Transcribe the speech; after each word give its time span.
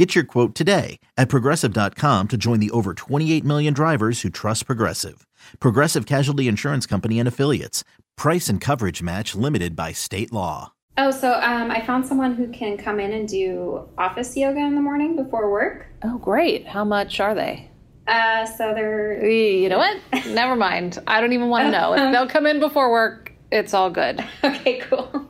Get 0.00 0.14
your 0.14 0.24
quote 0.24 0.54
today 0.54 0.98
at 1.18 1.28
progressive.com 1.28 2.28
to 2.28 2.38
join 2.38 2.58
the 2.58 2.70
over 2.70 2.94
28 2.94 3.44
million 3.44 3.74
drivers 3.74 4.22
who 4.22 4.30
trust 4.30 4.64
Progressive. 4.64 5.26
Progressive 5.58 6.06
Casualty 6.06 6.48
Insurance 6.48 6.86
Company 6.86 7.18
and 7.18 7.28
Affiliates. 7.28 7.84
Price 8.16 8.48
and 8.48 8.62
coverage 8.62 9.02
match 9.02 9.34
limited 9.34 9.76
by 9.76 9.92
state 9.92 10.32
law. 10.32 10.72
Oh, 10.96 11.10
so 11.10 11.34
um, 11.34 11.70
I 11.70 11.84
found 11.84 12.06
someone 12.06 12.34
who 12.34 12.48
can 12.48 12.78
come 12.78 12.98
in 12.98 13.12
and 13.12 13.28
do 13.28 13.90
office 13.98 14.34
yoga 14.34 14.60
in 14.60 14.74
the 14.74 14.80
morning 14.80 15.16
before 15.16 15.50
work. 15.50 15.88
Oh, 16.02 16.16
great. 16.16 16.66
How 16.66 16.86
much 16.86 17.20
are 17.20 17.34
they? 17.34 17.70
Uh, 18.08 18.46
so 18.46 18.72
they're. 18.72 19.28
You 19.28 19.68
know 19.68 19.76
what? 19.76 20.00
Never 20.28 20.56
mind. 20.56 20.98
I 21.06 21.20
don't 21.20 21.34
even 21.34 21.50
want 21.50 21.66
to 21.66 21.70
know. 21.72 21.92
If 21.92 22.10
they'll 22.10 22.26
come 22.26 22.46
in 22.46 22.58
before 22.58 22.90
work, 22.90 23.34
it's 23.52 23.74
all 23.74 23.90
good. 23.90 24.24
Okay, 24.42 24.78
cool. 24.78 25.29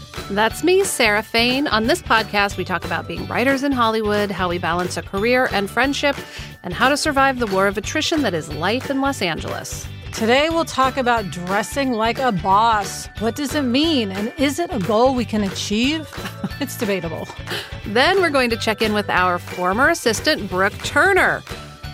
That's 0.29 0.63
me, 0.63 0.83
Sarah 0.83 1.23
Fain. 1.23 1.67
On 1.67 1.87
this 1.87 2.01
podcast, 2.01 2.55
we 2.57 2.63
talk 2.63 2.85
about 2.85 3.07
being 3.07 3.27
writers 3.27 3.63
in 3.63 3.71
Hollywood, 3.71 4.31
how 4.31 4.47
we 4.47 4.57
balance 4.57 4.95
a 4.95 5.01
career 5.01 5.49
and 5.51 5.69
friendship, 5.69 6.15
and 6.63 6.73
how 6.73 6.87
to 6.89 6.95
survive 6.95 7.39
the 7.39 7.47
war 7.47 7.67
of 7.67 7.77
attrition 7.77 8.21
that 8.21 8.33
is 8.33 8.51
life 8.53 8.89
in 8.89 9.01
Los 9.01 9.21
Angeles. 9.21 9.85
Today, 10.13 10.49
we'll 10.49 10.65
talk 10.65 10.97
about 10.97 11.31
dressing 11.31 11.93
like 11.93 12.19
a 12.19 12.31
boss. 12.31 13.07
What 13.19 13.35
does 13.35 13.55
it 13.55 13.63
mean? 13.63 14.11
And 14.11 14.33
is 14.37 14.59
it 14.59 14.69
a 14.71 14.79
goal 14.79 15.15
we 15.15 15.25
can 15.25 15.43
achieve? 15.43 16.07
it's 16.59 16.77
debatable. 16.77 17.27
Then 17.87 18.21
we're 18.21 18.29
going 18.29 18.49
to 18.51 18.57
check 18.57 18.81
in 18.81 18.93
with 18.93 19.09
our 19.09 19.39
former 19.39 19.89
assistant, 19.89 20.49
Brooke 20.49 20.77
Turner. 20.79 21.43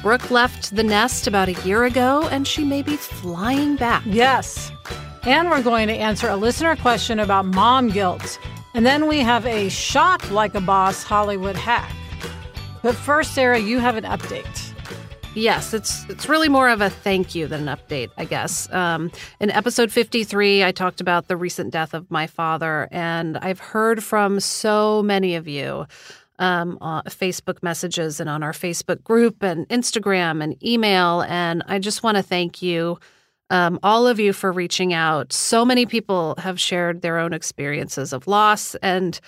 Brooke 0.01 0.29
left 0.29 0.75
the 0.75 0.83
nest 0.83 1.27
about 1.27 1.47
a 1.47 1.53
year 1.67 1.85
ago, 1.85 2.27
and 2.29 2.47
she 2.47 2.63
may 2.63 2.81
be 2.81 2.97
flying 2.97 3.75
back. 3.75 4.03
Yes. 4.05 4.71
And 5.27 5.49
we're 5.49 5.61
going 5.61 5.89
to 5.89 5.93
answer 5.93 6.29
a 6.29 6.37
listener 6.37 6.77
question 6.77 7.19
about 7.19 7.45
mom 7.45 7.89
guilt. 7.89 8.39
And 8.73 8.85
then 8.85 9.07
we 9.07 9.19
have 9.19 9.45
a 9.45 9.67
shop 9.67 10.31
like 10.31 10.55
a 10.55 10.61
boss 10.61 11.03
Hollywood 11.03 11.57
hack. 11.57 11.91
But 12.81 12.95
first, 12.95 13.35
Sarah, 13.35 13.59
you 13.59 13.79
have 13.79 13.97
an 13.97 14.05
update. 14.05 14.73
Yes, 15.35 15.73
it's 15.73 16.05
it's 16.07 16.29
really 16.29 16.47
more 16.47 16.69
of 16.69 16.79
a 16.79 16.89
thank 16.89 17.35
you 17.35 17.45
than 17.45 17.67
an 17.67 17.77
update, 17.77 18.09
I 18.15 18.23
guess. 18.23 18.71
Um, 18.71 19.11
in 19.41 19.51
episode 19.51 19.91
53, 19.91 20.63
I 20.63 20.71
talked 20.71 21.01
about 21.01 21.27
the 21.27 21.35
recent 21.35 21.73
death 21.73 21.93
of 21.93 22.09
my 22.09 22.25
father, 22.25 22.87
and 22.89 23.37
I've 23.39 23.59
heard 23.59 24.01
from 24.01 24.39
so 24.39 25.03
many 25.03 25.35
of 25.35 25.45
you 25.45 25.87
um, 26.39 26.77
on 26.79 27.03
Facebook 27.03 27.61
messages 27.61 28.21
and 28.21 28.29
on 28.29 28.43
our 28.43 28.53
Facebook 28.53 29.03
group 29.03 29.43
and 29.43 29.67
Instagram 29.67 30.41
and 30.41 30.55
email, 30.65 31.23
and 31.23 31.63
I 31.67 31.79
just 31.79 32.01
want 32.01 32.15
to 32.15 32.23
thank 32.23 32.61
you 32.61 32.97
um, 33.49 33.79
all 33.83 34.07
of 34.07 34.19
you 34.19 34.33
for 34.33 34.51
reaching 34.51 34.93
out. 34.93 35.31
So 35.33 35.63
many 35.65 35.85
people 35.85 36.35
have 36.37 36.59
shared 36.59 37.01
their 37.01 37.17
own 37.17 37.33
experiences 37.33 38.13
of 38.13 38.27
loss, 38.27 38.75
and 38.75 39.19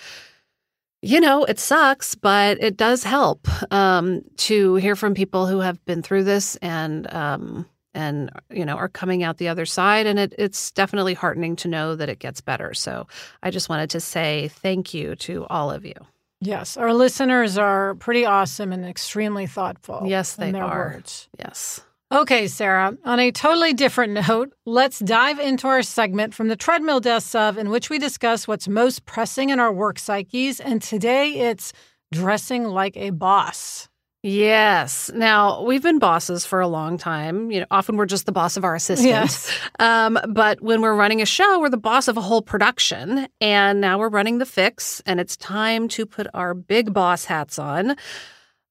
you 1.01 1.21
know, 1.21 1.45
it 1.45 1.59
sucks, 1.59 2.15
but 2.15 2.61
it 2.61 2.75
does 2.75 3.03
help 3.03 3.47
um, 3.71 4.21
to 4.37 4.75
hear 4.75 4.95
from 4.95 5.13
people 5.13 5.47
who 5.47 5.59
have 5.59 5.83
been 5.85 6.01
through 6.01 6.25
this 6.25 6.57
and 6.57 7.11
um, 7.13 7.65
and 7.93 8.29
you 8.49 8.65
know 8.65 8.75
are 8.75 8.89
coming 8.89 9.23
out 9.23 9.37
the 9.37 9.47
other 9.47 9.65
side. 9.65 10.05
And 10.05 10.19
it, 10.19 10.33
it's 10.37 10.71
definitely 10.71 11.13
heartening 11.13 11.55
to 11.57 11.67
know 11.67 11.95
that 11.95 12.09
it 12.09 12.19
gets 12.19 12.41
better. 12.41 12.73
So 12.73 13.07
I 13.43 13.49
just 13.49 13.69
wanted 13.69 13.89
to 13.91 14.01
say 14.01 14.49
thank 14.49 14.93
you 14.93 15.15
to 15.17 15.45
all 15.49 15.71
of 15.71 15.85
you. 15.85 15.95
Yes, 16.41 16.77
our 16.77 16.93
listeners 16.93 17.57
are 17.57 17.95
pretty 17.95 18.25
awesome 18.25 18.71
and 18.71 18.85
extremely 18.85 19.45
thoughtful. 19.45 20.03
Yes, 20.05 20.35
they 20.35 20.53
are. 20.53 20.93
Words. 20.93 21.27
Yes. 21.37 21.81
Okay, 22.11 22.47
Sarah, 22.47 22.97
on 23.05 23.19
a 23.19 23.31
totally 23.31 23.71
different 23.71 24.13
note, 24.27 24.51
let's 24.65 24.97
dive 24.97 25.37
into 25.37 25.67
our 25.67 25.83
segment 25.83 26.33
from 26.33 26.47
the 26.47 26.55
treadmill 26.55 26.99
desks 26.99 27.35
of, 27.35 27.59
in 27.59 27.69
which 27.69 27.91
we 27.91 27.99
discuss 27.99 28.47
what's 28.47 28.67
most 28.67 29.05
pressing 29.05 29.51
in 29.51 29.59
our 29.59 29.71
work 29.71 29.99
psyches. 29.99 30.59
And 30.59 30.81
today 30.81 31.33
it's 31.33 31.71
dressing 32.11 32.63
like 32.63 32.97
a 32.97 33.11
boss. 33.11 33.89
Yes. 34.23 35.11
Now, 35.13 35.61
we've 35.61 35.83
been 35.83 35.99
bosses 35.99 36.47
for 36.47 36.61
a 36.61 36.67
long 36.67 36.97
time. 36.97 37.51
You 37.51 37.59
know, 37.59 37.67
often 37.69 37.95
we're 37.95 38.07
just 38.07 38.25
the 38.25 38.31
boss 38.31 38.57
of 38.57 38.63
our 38.63 38.73
assistants. 38.73 39.07
Yes. 39.07 39.59
Um, 39.77 40.17
but 40.29 40.61
when 40.61 40.81
we're 40.81 40.95
running 40.95 41.21
a 41.21 41.27
show, 41.27 41.59
we're 41.59 41.69
the 41.69 41.77
boss 41.77 42.07
of 42.07 42.17
a 42.17 42.21
whole 42.21 42.41
production. 42.41 43.27
And 43.39 43.79
now 43.79 43.99
we're 43.99 44.09
running 44.09 44.39
the 44.39 44.47
fix, 44.47 44.99
and 45.05 45.19
it's 45.19 45.37
time 45.37 45.87
to 45.89 46.07
put 46.07 46.25
our 46.33 46.55
big 46.55 46.91
boss 46.91 47.25
hats 47.25 47.59
on. 47.59 47.95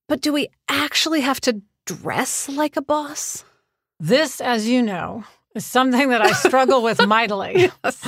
But 0.08 0.22
do 0.22 0.32
we 0.32 0.48
actually 0.68 1.20
have 1.20 1.40
to 1.42 1.62
dress 1.96 2.48
like 2.48 2.76
a 2.76 2.82
boss? 2.82 3.44
This, 4.00 4.40
as 4.40 4.68
you 4.68 4.82
know, 4.82 5.24
is 5.54 5.64
something 5.66 6.10
that 6.10 6.22
I 6.22 6.32
struggle 6.32 6.82
with 6.82 7.04
mightily. 7.06 7.70
Yes. 7.84 8.00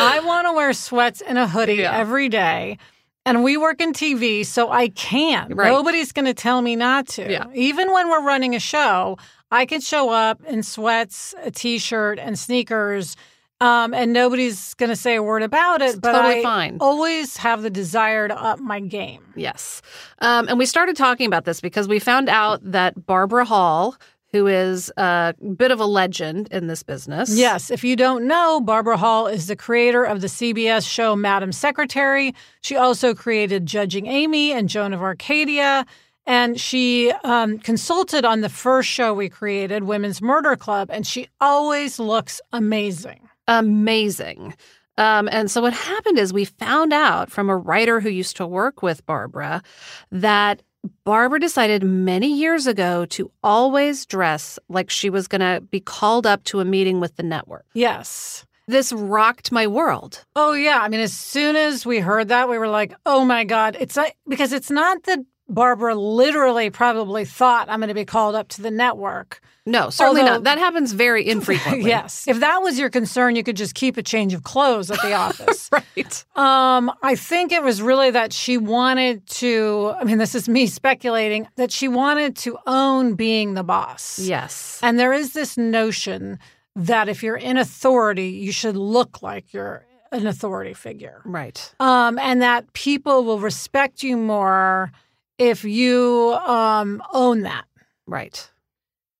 I 0.00 0.20
want 0.20 0.46
to 0.46 0.52
wear 0.52 0.72
sweats 0.72 1.20
and 1.20 1.38
a 1.38 1.46
hoodie 1.46 1.74
Yeah. 1.74 1.96
every 1.96 2.28
day. 2.28 2.78
And 3.26 3.44
we 3.44 3.56
work 3.58 3.80
in 3.82 3.92
TV, 3.92 4.44
so 4.46 4.70
I 4.70 4.88
can. 4.88 5.54
Right. 5.54 5.68
Nobody's 5.70 6.12
going 6.12 6.24
to 6.24 6.34
tell 6.34 6.62
me 6.62 6.76
not 6.76 7.06
to. 7.08 7.30
Yeah. 7.30 7.44
Even 7.54 7.92
when 7.92 8.08
we're 8.08 8.24
running 8.24 8.54
a 8.54 8.60
show, 8.60 9.18
I 9.50 9.66
can 9.66 9.80
show 9.82 10.08
up 10.10 10.42
in 10.44 10.62
sweats, 10.62 11.34
a 11.42 11.50
t 11.50 11.78
shirt, 11.78 12.18
and 12.18 12.38
sneakers. 12.38 13.16
Um, 13.60 13.92
and 13.92 14.12
nobody's 14.12 14.74
going 14.74 14.90
to 14.90 14.96
say 14.96 15.16
a 15.16 15.22
word 15.22 15.42
about 15.42 15.82
it. 15.82 15.90
It's 15.90 15.98
but 15.98 16.12
totally 16.12 16.40
I 16.40 16.42
fine. 16.42 16.78
always 16.80 17.36
have 17.38 17.62
the 17.62 17.70
desire 17.70 18.28
to 18.28 18.40
up 18.40 18.60
my 18.60 18.78
game. 18.78 19.22
Yes. 19.34 19.82
Um, 20.20 20.46
and 20.48 20.58
we 20.58 20.66
started 20.66 20.96
talking 20.96 21.26
about 21.26 21.44
this 21.44 21.60
because 21.60 21.88
we 21.88 21.98
found 21.98 22.28
out 22.28 22.60
that 22.62 23.04
Barbara 23.06 23.44
Hall, 23.44 23.96
who 24.30 24.46
is 24.46 24.92
a 24.96 25.34
bit 25.56 25.72
of 25.72 25.80
a 25.80 25.86
legend 25.86 26.48
in 26.52 26.68
this 26.68 26.84
business. 26.84 27.36
Yes, 27.36 27.70
if 27.70 27.82
you 27.82 27.96
don't 27.96 28.28
know, 28.28 28.60
Barbara 28.60 28.96
Hall 28.96 29.26
is 29.26 29.48
the 29.48 29.56
creator 29.56 30.04
of 30.04 30.20
the 30.20 30.28
CBS 30.28 30.88
show 30.88 31.16
Madam 31.16 31.50
Secretary. 31.50 32.34
She 32.60 32.76
also 32.76 33.12
created 33.14 33.66
Judging 33.66 34.06
Amy 34.06 34.52
and 34.52 34.68
Joan 34.68 34.92
of 34.92 35.02
Arcadia. 35.02 35.84
And 36.26 36.60
she 36.60 37.10
um, 37.24 37.58
consulted 37.58 38.26
on 38.26 38.42
the 38.42 38.50
first 38.50 38.88
show 38.90 39.14
we 39.14 39.30
created, 39.30 39.84
Women's 39.84 40.20
Murder 40.20 40.56
Club, 40.56 40.90
and 40.92 41.06
she 41.06 41.26
always 41.40 41.98
looks 41.98 42.42
amazing. 42.52 43.27
Amazing. 43.48 44.54
Um, 44.96 45.28
and 45.30 45.50
so 45.50 45.62
what 45.62 45.72
happened 45.72 46.18
is 46.18 46.32
we 46.32 46.44
found 46.44 46.92
out 46.92 47.30
from 47.30 47.48
a 47.48 47.56
writer 47.56 48.00
who 48.00 48.08
used 48.08 48.36
to 48.36 48.46
work 48.46 48.82
with 48.82 49.06
Barbara 49.06 49.62
that 50.10 50.62
Barbara 51.04 51.40
decided 51.40 51.82
many 51.82 52.32
years 52.32 52.66
ago 52.66 53.04
to 53.06 53.30
always 53.42 54.06
dress 54.06 54.58
like 54.68 54.90
she 54.90 55.10
was 55.10 55.28
going 55.28 55.40
to 55.40 55.60
be 55.60 55.80
called 55.80 56.26
up 56.26 56.44
to 56.44 56.60
a 56.60 56.64
meeting 56.64 57.00
with 57.00 57.16
the 57.16 57.22
network. 57.22 57.66
Yes. 57.74 58.44
This 58.66 58.92
rocked 58.92 59.50
my 59.50 59.66
world. 59.66 60.24
Oh, 60.36 60.52
yeah. 60.52 60.78
I 60.80 60.88
mean, 60.88 61.00
as 61.00 61.12
soon 61.12 61.56
as 61.56 61.86
we 61.86 62.00
heard 62.00 62.28
that, 62.28 62.48
we 62.48 62.58
were 62.58 62.68
like, 62.68 62.94
oh 63.06 63.24
my 63.24 63.44
God. 63.44 63.76
It's 63.80 63.96
like, 63.96 64.16
because 64.28 64.52
it's 64.52 64.70
not 64.70 65.04
that 65.04 65.20
Barbara 65.48 65.94
literally 65.94 66.70
probably 66.70 67.24
thought 67.24 67.68
I'm 67.70 67.80
going 67.80 67.88
to 67.88 67.94
be 67.94 68.04
called 68.04 68.34
up 68.34 68.48
to 68.48 68.62
the 68.62 68.70
network. 68.70 69.40
No, 69.64 69.90
certainly 69.90 70.20
Although- 70.22 70.32
not. 70.34 70.44
That 70.44 70.58
happens 70.58 70.92
very 70.92 71.26
infrequently. 71.28 71.88
yes. 71.88 72.26
If 72.26 72.40
that 72.40 72.58
was 72.62 72.78
your 72.78 72.88
concern, 72.90 73.36
you 73.36 73.42
could 73.44 73.56
just 73.56 73.74
keep 73.74 73.96
a 73.98 74.02
change 74.02 74.32
of 74.34 74.42
clothes 74.42 74.90
at 74.90 75.00
the 75.02 75.12
office. 75.26 75.68
right. 75.70 76.24
Um, 76.36 76.90
I 77.02 77.14
think 77.16 77.52
it 77.52 77.62
was 77.62 77.82
really 77.82 78.10
that 78.10 78.32
she 78.32 78.56
wanted 78.58 79.26
to, 79.26 79.94
I 79.98 80.04
mean, 80.04 80.18
this 80.18 80.34
is 80.34 80.48
me 80.48 80.66
speculating, 80.66 81.48
that 81.56 81.70
she 81.70 81.86
wanted 81.88 82.34
to 82.36 82.58
own 82.66 83.14
being 83.14 83.54
the 83.54 83.64
boss. 83.64 84.18
Yes. 84.18 84.80
And 84.82 84.98
there 84.98 85.12
is 85.12 85.32
this 85.34 85.58
notion 85.58 86.38
that 86.76 87.08
if 87.08 87.22
you're 87.22 87.36
in 87.36 87.56
authority, 87.58 88.28
you 88.28 88.52
should 88.52 88.76
look 88.76 89.20
like 89.22 89.52
you're 89.52 89.84
an 90.12 90.26
authority 90.26 90.72
figure. 90.72 91.20
Right. 91.26 91.74
Um, 91.80 92.18
and 92.18 92.40
that 92.40 92.72
people 92.72 93.24
will 93.24 93.40
respect 93.40 94.02
you 94.02 94.16
more 94.16 94.92
if 95.38 95.64
you 95.64 96.36
um, 96.44 97.02
own 97.12 97.42
that. 97.42 97.64
Right. 98.06 98.50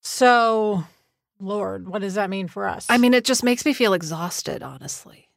So, 0.03 0.85
Lord, 1.41 1.89
what 1.89 2.03
does 2.03 2.15
that 2.15 2.31
mean 2.31 2.49
for 2.49 2.67
us? 2.67 2.87
I 2.89 2.99
mean, 2.99 3.15
it 3.15 3.25
just 3.25 3.45
makes 3.45 3.65
me 3.65 3.73
feel 3.73 3.93
exhausted, 3.93 4.63
honestly. 4.63 5.29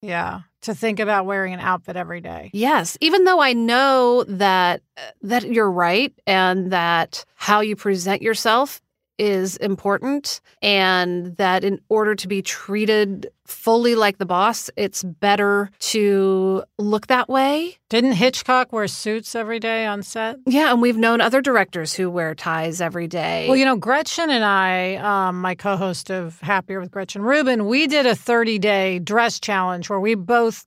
Yeah. 0.00 0.40
To 0.62 0.74
think 0.74 1.00
about 1.00 1.26
wearing 1.26 1.54
an 1.54 1.60
outfit 1.60 1.96
every 1.96 2.20
day. 2.20 2.50
Yes, 2.52 2.98
even 3.00 3.24
though 3.24 3.40
I 3.40 3.52
know 3.52 4.24
that 4.24 4.82
uh, 4.96 5.00
that 5.22 5.50
you're 5.50 5.70
right 5.70 6.12
and 6.26 6.72
that 6.72 7.24
how 7.34 7.60
you 7.60 7.76
present 7.76 8.22
yourself 8.22 8.80
is 9.18 9.56
important 9.56 10.40
and 10.62 11.36
that 11.36 11.64
in 11.64 11.80
order 11.88 12.14
to 12.14 12.28
be 12.28 12.42
treated 12.42 13.30
fully 13.46 13.94
like 13.94 14.18
the 14.18 14.26
boss, 14.26 14.70
it's 14.76 15.02
better 15.02 15.70
to 15.80 16.62
look 16.78 17.06
that 17.08 17.28
way. 17.28 17.78
Didn't 17.88 18.12
Hitchcock 18.12 18.72
wear 18.72 18.86
suits 18.86 19.34
every 19.34 19.58
day 19.58 19.86
on 19.86 20.02
set? 20.02 20.36
Yeah, 20.46 20.72
and 20.72 20.82
we've 20.82 20.96
known 20.96 21.20
other 21.20 21.40
directors 21.40 21.94
who 21.94 22.10
wear 22.10 22.34
ties 22.34 22.80
every 22.80 23.08
day. 23.08 23.46
Well, 23.48 23.56
you 23.56 23.64
know, 23.64 23.76
Gretchen 23.76 24.30
and 24.30 24.44
I, 24.44 24.96
um, 24.96 25.40
my 25.40 25.54
co 25.54 25.76
host 25.76 26.10
of 26.10 26.38
Happier 26.40 26.80
with 26.80 26.90
Gretchen 26.90 27.22
Rubin, 27.22 27.66
we 27.66 27.86
did 27.86 28.06
a 28.06 28.14
30 28.14 28.58
day 28.58 28.98
dress 28.98 29.40
challenge 29.40 29.88
where 29.88 30.00
we 30.00 30.14
both 30.14 30.66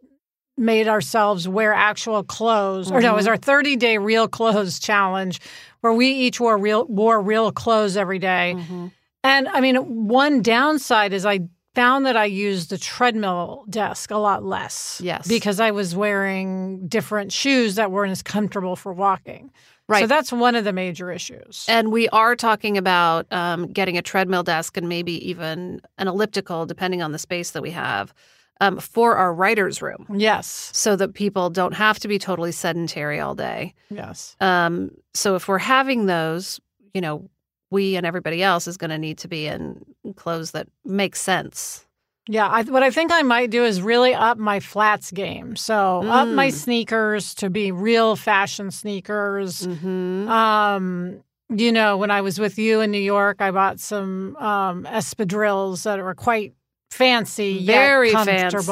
made 0.58 0.88
ourselves 0.88 1.48
wear 1.48 1.74
actual 1.74 2.24
clothes. 2.24 2.88
Mm-hmm. 2.88 2.96
Or 2.96 3.02
no, 3.02 3.14
it 3.14 3.16
was 3.16 3.28
our 3.28 3.38
30 3.38 3.76
day 3.76 3.98
real 3.98 4.28
clothes 4.28 4.80
challenge 4.80 5.40
where 5.82 5.94
we 5.94 6.10
each 6.10 6.40
wore 6.40 6.58
real 6.58 6.86
wore 6.86 7.22
real 7.22 7.52
clothes 7.52 7.98
every 7.98 8.20
day. 8.20 8.54
Mm-hmm. 8.56 8.88
And 9.24 9.48
I 9.50 9.62
mean, 9.62 10.08
one 10.08 10.42
downside 10.42 11.14
is 11.14 11.26
I 11.26 11.42
found 11.74 12.06
that 12.06 12.18
I 12.18 12.26
used 12.26 12.70
the 12.70 12.78
treadmill 12.78 13.66
desk 13.70 14.12
a 14.12 14.18
lot 14.18 14.44
less. 14.44 15.00
Yes. 15.04 15.28
Because 15.28 15.60
I 15.60 15.72
was 15.72 15.96
wearing 15.96 16.88
different 16.88 17.32
shoes 17.32 17.76
that 17.76 17.92
weren't 17.92 18.12
as 18.12 18.22
comfortable 18.22 18.76
for 18.76 18.94
walking. 18.94 19.52
Right. 19.88 20.02
So 20.02 20.08
that's 20.08 20.32
one 20.32 20.56
of 20.56 20.64
the 20.64 20.74
major 20.74 21.12
issues. 21.12 21.66
And 21.68 21.92
we 21.92 22.08
are 22.10 22.36
talking 22.36 22.78
about 22.78 23.32
um, 23.32 23.68
getting 23.68 23.98
a 23.98 24.02
treadmill 24.02 24.44
desk 24.44 24.78
and 24.78 24.88
maybe 24.88 25.14
even 25.28 25.82
an 25.98 26.08
elliptical, 26.08 26.66
depending 26.66 27.02
on 27.02 27.12
the 27.12 27.20
space 27.20 27.52
that 27.52 27.62
we 27.62 27.72
have 27.72 28.14
um, 28.62 28.78
for 28.78 29.18
our 29.18 29.34
writer's 29.34 29.82
room. 29.82 30.06
Yes. 30.16 30.70
So 30.74 30.96
that 30.96 31.14
people 31.14 31.50
don't 31.50 31.74
have 31.74 32.00
to 32.00 32.08
be 32.08 32.18
totally 32.18 32.54
sedentary 32.54 33.20
all 33.20 33.36
day. 33.36 33.74
Yes. 33.90 34.38
Um, 34.40 34.92
so 35.14 35.36
if 35.36 35.48
we're 35.50 35.58
having 35.58 36.06
those, 36.06 36.62
you 36.94 37.02
know, 37.02 37.30
we 37.72 37.96
and 37.96 38.06
everybody 38.06 38.44
else 38.44 38.68
is 38.68 38.78
going 38.78 38.92
to 38.92 38.98
need 38.98 39.18
to 39.20 39.28
be 39.28 39.48
in 39.48 39.84
clothes 40.16 40.52
that 40.52 40.68
make 40.86 41.16
sense. 41.16 41.86
Yeah, 42.28 42.48
I, 42.48 42.62
what 42.64 42.84
I 42.84 42.92
think 42.92 43.12
I 43.12 43.24
might 43.24 43.50
do 43.50 43.64
is 43.66 43.82
really 43.82 44.14
up 44.14 44.38
my 44.38 44.60
flats 44.60 45.12
game. 45.12 45.56
So 45.56 46.02
mm. 46.04 46.10
up 46.10 46.28
my 46.28 46.50
Mm. 46.50 46.54
sneakers 46.54 47.34
to 47.36 47.50
be 47.50 47.72
real 47.72 48.16
fashion 48.16 48.70
sneakers. 48.70 49.66
Mm-hmm. 49.66 50.30
Um, 50.30 51.24
you 51.50 51.72
know, 51.72 51.98
when 51.98 52.12
I 52.12 52.22
was 52.22 52.40
with 52.40 52.60
you 52.60 52.80
in 52.82 52.92
New 52.92 53.02
York, 53.02 53.42
I 53.42 53.52
bought 53.52 53.80
some 53.80 54.36
um, 54.38 54.84
espadrilles 54.84 55.84
that 55.84 56.00
were 56.00 56.14
quite 56.16 56.54
fancy, 56.92 57.66
Very 57.66 58.12
comfortable. 58.12 58.64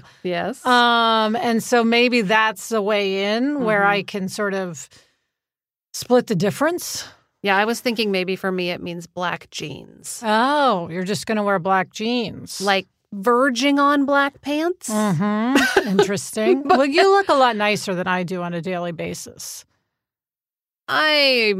fancy. 0.00 0.04
Yes. 0.24 0.64
Um, 0.66 1.34
and 1.36 1.62
so 1.62 1.82
maybe 1.84 2.20
that's 2.22 2.68
the 2.68 2.82
way 2.82 3.34
in 3.34 3.64
where 3.64 3.82
Mhm. 3.82 3.86
I 3.86 4.02
can 4.02 4.28
sort 4.28 4.52
of 4.54 4.88
split 5.92 6.26
the 6.26 6.34
difference. 6.34 7.04
yeah, 7.42 7.56
I 7.56 7.64
was 7.64 7.80
thinking 7.80 8.10
maybe 8.10 8.34
for 8.36 8.50
me 8.52 8.70
it 8.70 8.82
means 8.82 9.06
black 9.06 9.48
jeans, 9.50 10.20
Oh, 10.24 10.88
you're 10.90 11.04
just 11.04 11.26
going 11.26 11.36
to 11.36 11.42
wear 11.42 11.58
black 11.58 11.90
jeans. 11.92 12.60
like 12.60 12.86
verging 13.12 13.78
on 13.78 14.04
black 14.04 14.40
pants. 14.42 14.88
Mm-hmm. 14.90 15.88
Interesting. 15.98 16.62
well, 16.64 16.84
you 16.84 17.02
look 17.10 17.28
a 17.28 17.34
lot 17.34 17.56
nicer 17.56 17.94
than 17.94 18.06
I 18.06 18.22
do 18.24 18.42
on 18.42 18.52
a 18.54 18.60
daily 18.60 18.92
basis. 18.92 19.64
I, 20.88 21.54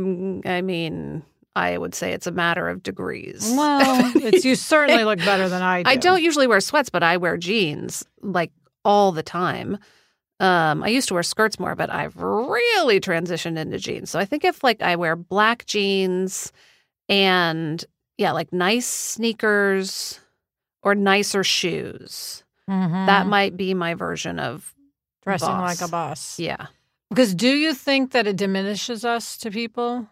I 0.44 0.62
mean, 0.62 1.23
I 1.58 1.76
would 1.78 1.94
say 1.94 2.12
it's 2.12 2.26
a 2.26 2.31
matter 2.32 2.69
of 2.69 2.82
degrees. 2.82 3.52
Well, 3.56 4.12
it's 4.16 4.44
you 4.44 4.55
certainly 4.55 5.05
look 5.05 5.19
better 5.19 5.49
than 5.49 5.62
I 5.62 5.82
do. 5.82 5.90
I 5.90 5.96
don't 5.96 6.22
usually 6.22 6.46
wear 6.46 6.60
sweats, 6.60 6.90
but 6.90 7.02
I 7.02 7.16
wear 7.16 7.37
jeans 7.37 8.05
like 8.22 8.52
all 8.84 9.12
the 9.12 9.22
time. 9.22 9.78
Um, 10.40 10.84
I 10.84 10.88
used 10.88 11.08
to 11.08 11.14
wear 11.14 11.22
skirts 11.25 11.58
more, 11.58 11.75
but 11.75 11.90
I've 11.90 12.16
really 12.16 13.00
transitioned 13.00 13.58
into 13.58 13.78
jeans. 13.78 14.10
So 14.10 14.19
I 14.20 14.25
think 14.25 14.44
if 14.44 14.62
like 14.62 14.81
I 14.82 14.94
wear 14.96 15.16
black 15.16 15.66
jeans 15.66 16.52
and 17.08 17.84
yeah, 18.19 18.32
like 18.32 18.52
nice 18.52 18.87
sneakers 18.87 20.20
or 20.82 20.94
nicer 20.94 21.43
shoes, 21.44 22.44
Mhm. 22.69 23.06
that 23.06 23.26
might 23.26 23.56
be 23.56 23.75
my 23.75 23.94
version 23.94 24.38
of 24.38 24.75
dressing 25.25 25.49
boss. 25.49 25.81
like 25.81 25.88
a 25.88 25.90
boss. 25.90 26.38
yeah. 26.38 26.66
Because 27.11 27.34
do 27.34 27.49
you 27.49 27.72
think 27.75 28.12
that 28.12 28.26
it 28.26 28.37
diminishes 28.37 29.04
us 29.04 29.37
to 29.38 29.50
people? 29.50 30.06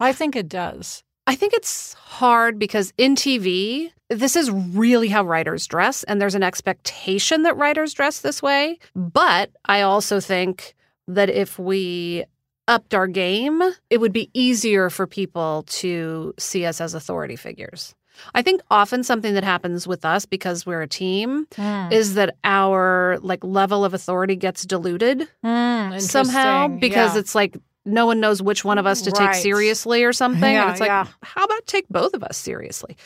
I 0.00 0.12
think 0.12 0.36
it 0.36 0.48
does. 0.48 1.02
I 1.26 1.34
think 1.34 1.52
it's 1.52 1.92
hard 1.94 2.58
because 2.58 2.92
in 2.96 3.14
TV, 3.14 3.90
this 4.08 4.34
is 4.36 4.50
really 4.50 5.08
how 5.08 5.24
writers 5.24 5.66
dress, 5.66 6.02
and 6.04 6.20
there's 6.20 6.34
an 6.34 6.42
expectation 6.42 7.42
that 7.42 7.56
writers 7.56 7.92
dress 7.92 8.20
this 8.20 8.42
way. 8.42 8.78
But 8.94 9.50
I 9.66 9.82
also 9.82 10.20
think 10.20 10.74
that 11.06 11.28
if 11.28 11.58
we 11.58 12.24
upped 12.66 12.94
our 12.94 13.06
game, 13.06 13.62
it 13.90 13.98
would 13.98 14.12
be 14.12 14.30
easier 14.34 14.88
for 14.90 15.06
people 15.06 15.64
to 15.68 16.34
see 16.38 16.64
us 16.64 16.80
as 16.80 16.94
authority 16.94 17.36
figures. 17.36 17.94
I 18.34 18.42
think 18.42 18.60
often 18.70 19.04
something 19.04 19.34
that 19.34 19.44
happens 19.44 19.86
with 19.86 20.04
us 20.04 20.26
because 20.26 20.66
we're 20.66 20.82
a 20.82 20.88
team 20.88 21.46
Mm. 21.56 21.92
is 21.92 22.14
that 22.14 22.36
our 22.42 23.18
like 23.22 23.44
level 23.44 23.84
of 23.84 23.94
authority 23.94 24.34
gets 24.34 24.64
diluted 24.66 25.28
Mm, 25.44 26.00
somehow 26.00 26.66
because 26.68 27.14
Yeah. 27.14 27.20
it's 27.20 27.34
like 27.34 27.56
no 27.88 28.06
one 28.06 28.20
knows 28.20 28.40
which 28.42 28.64
one 28.64 28.78
of 28.78 28.86
us 28.86 29.02
to 29.02 29.10
take 29.10 29.34
seriously 29.34 30.04
or 30.04 30.12
something. 30.12 30.52
Yeah, 30.52 30.62
and 30.62 30.70
it's 30.70 30.80
like, 30.80 30.88
yeah. 30.88 31.06
how 31.22 31.44
about 31.44 31.66
take 31.66 31.88
both 31.88 32.14
of 32.14 32.22
us 32.22 32.36
seriously? 32.36 32.96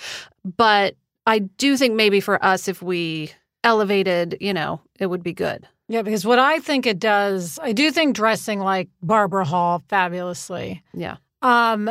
But 0.44 0.96
I 1.26 1.38
do 1.40 1.76
think 1.76 1.94
maybe 1.94 2.20
for 2.20 2.42
us, 2.44 2.68
if 2.68 2.82
we 2.82 3.30
elevated, 3.64 4.36
you 4.40 4.52
know, 4.52 4.80
it 4.98 5.06
would 5.06 5.22
be 5.22 5.32
good. 5.32 5.66
yeah, 5.88 6.02
because 6.02 6.24
what 6.26 6.38
I 6.38 6.58
think 6.58 6.86
it 6.86 6.98
does, 6.98 7.58
I 7.62 7.72
do 7.72 7.90
think 7.90 8.16
dressing 8.16 8.58
like 8.60 8.88
Barbara 9.02 9.44
Hall 9.44 9.82
fabulously. 9.88 10.82
Yeah. 10.94 11.16
Um, 11.42 11.90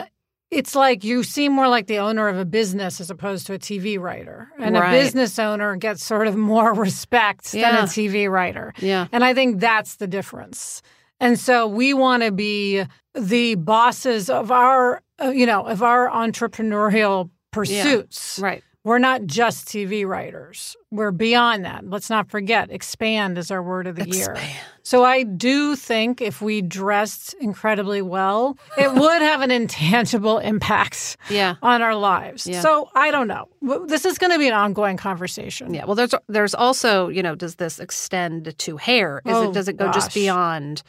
it's 0.49 0.75
like 0.75 1.05
you 1.05 1.23
seem 1.23 1.53
more 1.53 1.69
like 1.69 1.87
the 1.87 1.99
owner 1.99 2.27
of 2.27 2.37
a 2.37 2.43
business 2.43 2.99
as 2.99 3.09
opposed 3.09 3.47
to 3.47 3.53
a 3.53 3.59
TV 3.59 3.97
writer, 3.97 4.49
and 4.59 4.75
Right. 4.75 4.93
a 4.93 4.99
business 4.99 5.39
owner 5.39 5.77
gets 5.77 6.03
sort 6.03 6.27
of 6.27 6.35
more 6.35 6.73
respect 6.87 7.53
than 7.53 7.63
a 7.75 7.83
TV 7.83 8.29
writer. 8.29 8.73
Yeah. 8.79 9.07
And 9.13 9.23
I 9.23 9.33
think 9.33 9.61
that's 9.61 9.95
the 9.95 10.07
difference. 10.07 10.81
And 11.21 11.39
so 11.39 11.67
we 11.67 11.93
want 11.93 12.23
to 12.23 12.31
be 12.31 12.83
the 13.13 13.55
bosses 13.55 14.29
of 14.29 14.51
our, 14.51 15.01
uh, 15.21 15.29
you 15.29 15.45
know, 15.45 15.65
of 15.65 15.81
our 15.83 16.09
entrepreneurial 16.09 17.29
pursuits. 17.51 18.39
Right. 18.41 18.63
We're 18.83 18.97
not 18.97 19.27
just 19.27 19.67
TV 19.67 20.07
writers. 20.07 20.75
We're 20.89 21.11
beyond 21.11 21.65
that. 21.65 21.87
Let's 21.87 22.09
not 22.09 22.31
forget, 22.31 22.71
expand 22.71 23.37
is 23.37 23.51
our 23.51 23.61
word 23.61 23.85
of 23.85 23.95
the 23.95 24.09
year. 24.09 24.31
Expand. 24.31 24.57
So 24.81 25.03
I 25.03 25.21
do 25.21 25.75
think 25.75 26.19
if 26.19 26.41
we 26.41 26.63
dressed 26.63 27.35
incredibly 27.35 28.01
well, 28.01 28.57
it 28.79 28.91
would 28.91 29.21
have 29.21 29.41
an 29.41 29.51
intangible 29.51 30.39
impact 30.39 31.17
Yeah. 31.29 31.57
on 31.61 31.83
our 31.83 31.93
lives. 31.95 32.47
Yeah. 32.47 32.61
So 32.61 32.89
I 32.95 33.11
don't 33.11 33.27
know. 33.27 33.49
This 33.85 34.03
is 34.03 34.17
going 34.17 34.31
to 34.31 34.39
be 34.39 34.47
an 34.47 34.55
ongoing 34.55 34.97
conversation. 34.97 35.75
Yeah. 35.75 35.85
Well, 35.85 35.93
there's 35.93 36.15
there's 36.27 36.55
also, 36.55 37.09
you 37.09 37.21
know, 37.21 37.35
does 37.35 37.55
this 37.57 37.77
extend 37.77 38.57
to 38.57 38.77
hair? 38.77 39.21
Is 39.27 39.35
Oh, 39.35 39.51
it 39.51 39.53
does 39.53 39.67
it 39.67 39.77
go 39.77 39.85
gosh. 39.85 39.93
just 39.93 40.13
beyond 40.15 40.81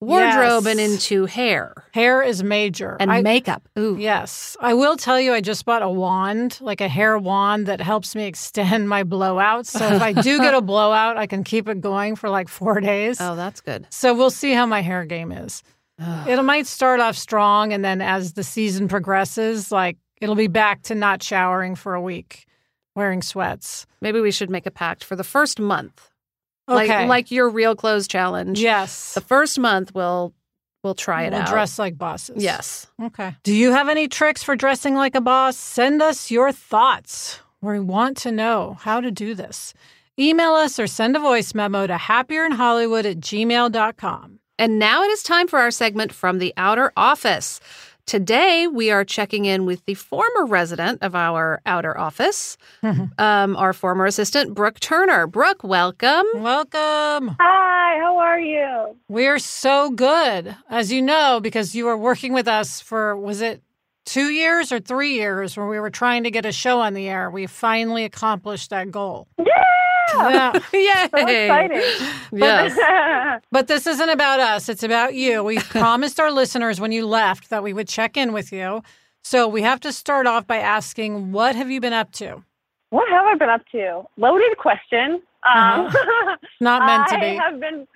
wardrobe 0.00 0.66
and 0.66 0.80
into 0.80 1.26
hair 1.26 1.74
Hair 1.92 2.22
is 2.22 2.42
major. 2.42 2.96
and 2.98 3.12
I- 3.12 3.22
makeup? 3.22 3.68
Ooh. 3.78 3.96
Yes. 3.98 4.56
I 4.60 4.74
will 4.74 4.96
tell 4.96 5.20
you, 5.20 5.32
I 5.32 5.40
just 5.40 5.64
bought 5.64 5.82
a 5.82 5.88
wand, 5.90 6.58
like 6.60 6.80
a 6.80 6.88
hair 6.88 7.18
wand 7.18 7.66
that 7.66 7.80
helps 7.80 8.14
me 8.14 8.24
extend 8.26 8.88
my 8.88 9.04
blowouts. 9.04 9.66
So 9.66 9.86
if 9.86 10.00
I 10.02 10.12
do 10.12 10.38
get 10.38 10.54
a 10.54 10.60
blowout, 10.72 11.16
I 11.16 11.26
can 11.26 11.44
keep 11.44 11.68
it 11.68 11.80
going 11.80 12.16
for 12.16 12.30
like 12.30 12.48
four 12.48 12.80
days. 12.80 13.18
Oh, 13.20 13.36
that's 13.36 13.60
good. 13.60 13.86
So 13.90 14.14
we'll 14.14 14.30
see 14.30 14.52
how 14.52 14.66
my 14.66 14.80
hair 14.80 15.04
game 15.04 15.32
is. 15.32 15.62
It 16.26 16.42
might 16.42 16.66
start 16.66 16.98
off 17.00 17.14
strong, 17.14 17.74
and 17.74 17.84
then 17.84 18.00
as 18.00 18.32
the 18.32 18.42
season 18.42 18.88
progresses, 18.88 19.70
like 19.70 19.98
it'll 20.18 20.34
be 20.34 20.46
back 20.46 20.80
to 20.84 20.94
not 20.94 21.22
showering 21.22 21.74
for 21.74 21.92
a 21.94 22.00
week, 22.00 22.46
wearing 22.96 23.20
sweats. 23.20 23.86
Maybe 24.00 24.18
we 24.18 24.30
should 24.30 24.48
make 24.48 24.64
a 24.64 24.70
pact 24.70 25.04
for 25.04 25.14
the 25.14 25.24
first 25.24 25.60
month. 25.60 26.09
Okay. 26.68 26.98
Like 27.00 27.08
like 27.08 27.30
your 27.30 27.48
real 27.48 27.74
clothes 27.74 28.06
challenge. 28.08 28.60
yes. 28.60 29.14
The 29.14 29.20
first 29.20 29.58
month 29.58 29.94
we'll 29.94 30.32
we'll 30.84 30.94
try 30.94 31.24
it 31.24 31.32
we'll 31.32 31.42
out. 31.42 31.48
dress 31.48 31.78
like 31.78 31.98
bosses. 31.98 32.42
Yes. 32.42 32.86
Okay. 33.02 33.34
Do 33.42 33.54
you 33.54 33.72
have 33.72 33.88
any 33.88 34.08
tricks 34.08 34.42
for 34.42 34.54
dressing 34.56 34.94
like 34.94 35.14
a 35.14 35.20
boss? 35.20 35.56
Send 35.56 36.00
us 36.00 36.30
your 36.30 36.52
thoughts. 36.52 37.40
We 37.60 37.78
want 37.80 38.16
to 38.18 38.32
know 38.32 38.78
how 38.80 39.00
to 39.00 39.10
do 39.10 39.34
this. 39.34 39.74
Email 40.18 40.52
us 40.52 40.78
or 40.78 40.86
send 40.86 41.16
a 41.16 41.18
voice 41.20 41.54
memo 41.54 41.86
to 41.86 41.94
happierinhollywood 41.96 43.04
at 43.10 43.20
gmail.com. 43.20 44.38
And 44.58 44.78
now 44.78 45.02
it 45.02 45.08
is 45.08 45.22
time 45.22 45.48
for 45.48 45.58
our 45.58 45.70
segment 45.70 46.12
from 46.12 46.38
the 46.38 46.52
outer 46.56 46.92
office. 46.96 47.60
Today, 48.10 48.66
we 48.66 48.90
are 48.90 49.04
checking 49.04 49.44
in 49.44 49.66
with 49.66 49.84
the 49.84 49.94
former 49.94 50.44
resident 50.44 51.00
of 51.00 51.14
our 51.14 51.62
outer 51.64 51.96
office, 51.96 52.58
um, 52.82 53.56
our 53.56 53.72
former 53.72 54.04
assistant, 54.04 54.52
Brooke 54.52 54.80
Turner. 54.80 55.28
Brooke, 55.28 55.62
welcome. 55.62 56.26
Welcome. 56.34 57.36
Hi, 57.38 58.00
how 58.00 58.18
are 58.18 58.40
you? 58.40 58.96
We're 59.06 59.38
so 59.38 59.90
good, 59.90 60.56
as 60.68 60.90
you 60.90 61.00
know, 61.00 61.38
because 61.40 61.76
you 61.76 61.84
were 61.84 61.96
working 61.96 62.32
with 62.32 62.48
us 62.48 62.80
for, 62.80 63.16
was 63.16 63.42
it 63.42 63.62
two 64.06 64.30
years 64.30 64.72
or 64.72 64.80
three 64.80 65.14
years 65.14 65.56
when 65.56 65.68
we 65.68 65.78
were 65.78 65.88
trying 65.88 66.24
to 66.24 66.32
get 66.32 66.44
a 66.44 66.50
show 66.50 66.80
on 66.80 66.94
the 66.94 67.08
air? 67.08 67.30
We 67.30 67.46
finally 67.46 68.02
accomplished 68.02 68.70
that 68.70 68.90
goal. 68.90 69.28
Yeah. 70.14 70.52
Yeah. 70.72 71.06
So 71.10 71.26
exciting. 71.26 72.08
Yes. 72.32 73.40
But 73.52 73.68
this 73.68 73.86
isn't 73.86 74.08
about 74.08 74.40
us, 74.40 74.68
it's 74.68 74.82
about 74.82 75.14
you. 75.14 75.42
We 75.42 75.58
promised 75.80 76.20
our 76.20 76.30
listeners 76.30 76.80
when 76.80 76.92
you 76.92 77.06
left 77.06 77.50
that 77.50 77.62
we 77.62 77.72
would 77.72 77.88
check 77.88 78.16
in 78.16 78.32
with 78.32 78.52
you. 78.52 78.82
So 79.22 79.46
we 79.48 79.62
have 79.62 79.80
to 79.80 79.92
start 79.92 80.26
off 80.26 80.46
by 80.46 80.58
asking, 80.58 81.32
what 81.32 81.54
have 81.56 81.70
you 81.70 81.80
been 81.80 81.92
up 81.92 82.12
to? 82.12 82.44
what 82.90 83.08
have 83.10 83.24
I 83.24 83.34
been 83.36 83.48
up 83.48 83.62
to? 83.72 84.02
Loaded 84.16 84.56
question. 84.58 85.22
Um, 85.54 85.88
Not 86.60 86.84
meant 86.86 87.08
to 87.08 87.18
be. 87.18 87.38
I 87.38 87.50
have 87.50 87.60
been. 87.60 87.86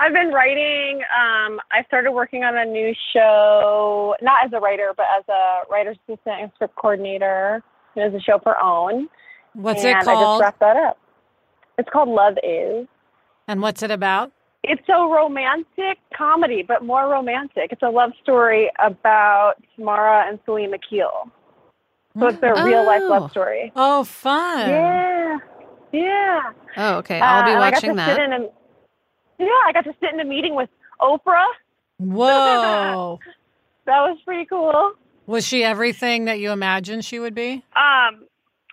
I've 0.00 0.12
been 0.12 0.32
writing. 0.32 1.02
Um, 1.16 1.60
I 1.70 1.84
started 1.86 2.12
working 2.12 2.44
on 2.44 2.56
a 2.56 2.64
new 2.64 2.92
show, 3.12 4.16
not 4.20 4.44
as 4.44 4.52
a 4.52 4.58
writer, 4.58 4.92
but 4.96 5.06
as 5.16 5.24
a 5.28 5.60
writer's 5.70 5.96
assistant 6.08 6.40
and 6.40 6.50
script 6.56 6.74
coordinator. 6.76 7.62
It 7.94 8.10
was 8.10 8.14
a 8.20 8.24
show 8.24 8.38
for 8.42 8.56
OWN. 8.60 9.08
What's 9.54 9.80
and 9.84 9.90
it 9.90 9.96
I 9.96 10.00
just 10.00 10.06
called? 10.06 10.40
wrapped 10.40 10.60
that 10.60 10.76
up. 10.76 10.98
It's 11.78 11.88
called 11.90 12.08
Love 12.08 12.34
Is. 12.42 12.86
And 13.48 13.60
what's 13.62 13.82
it 13.82 13.90
about? 13.90 14.32
It's 14.62 14.82
a 14.88 14.92
romantic 14.92 15.98
comedy, 16.16 16.62
but 16.62 16.84
more 16.84 17.08
romantic. 17.08 17.72
It's 17.72 17.82
a 17.82 17.90
love 17.90 18.12
story 18.22 18.70
about 18.78 19.54
Mara 19.76 20.28
and 20.28 20.38
Salim 20.46 20.72
Akil. 20.72 21.30
So 22.18 22.26
it's 22.28 22.40
their 22.40 22.54
real 22.64 22.84
life 22.86 23.00
Oh. 23.04 23.08
love 23.08 23.30
story. 23.30 23.72
Oh, 23.74 24.04
fun. 24.04 24.68
Yeah. 24.68 25.38
Yeah. 25.92 26.40
Oh, 26.76 26.94
okay. 26.98 27.18
I'll 27.20 27.44
be 27.44 27.52
Uh, 27.52 27.58
watching 27.58 27.90
I 27.90 27.94
got 27.94 28.06
to 28.06 28.06
that. 28.06 28.16
Sit 28.16 28.22
in 28.24 28.32
a, 28.32 28.48
yeah, 29.38 29.46
I 29.66 29.72
got 29.72 29.84
to 29.84 29.94
sit 30.00 30.12
in 30.12 30.20
a 30.20 30.24
meeting 30.24 30.54
with 30.54 30.68
Oprah. 31.00 31.44
Whoa. 31.98 33.18
That 33.84 33.98
was 34.02 34.16
pretty 34.24 34.44
cool. 34.44 34.92
Was 35.26 35.44
she 35.44 35.64
everything 35.64 36.26
that 36.26 36.38
you 36.38 36.52
imagined 36.52 37.04
she 37.04 37.18
would 37.18 37.34
be? 37.34 37.64
Um, 37.74 38.26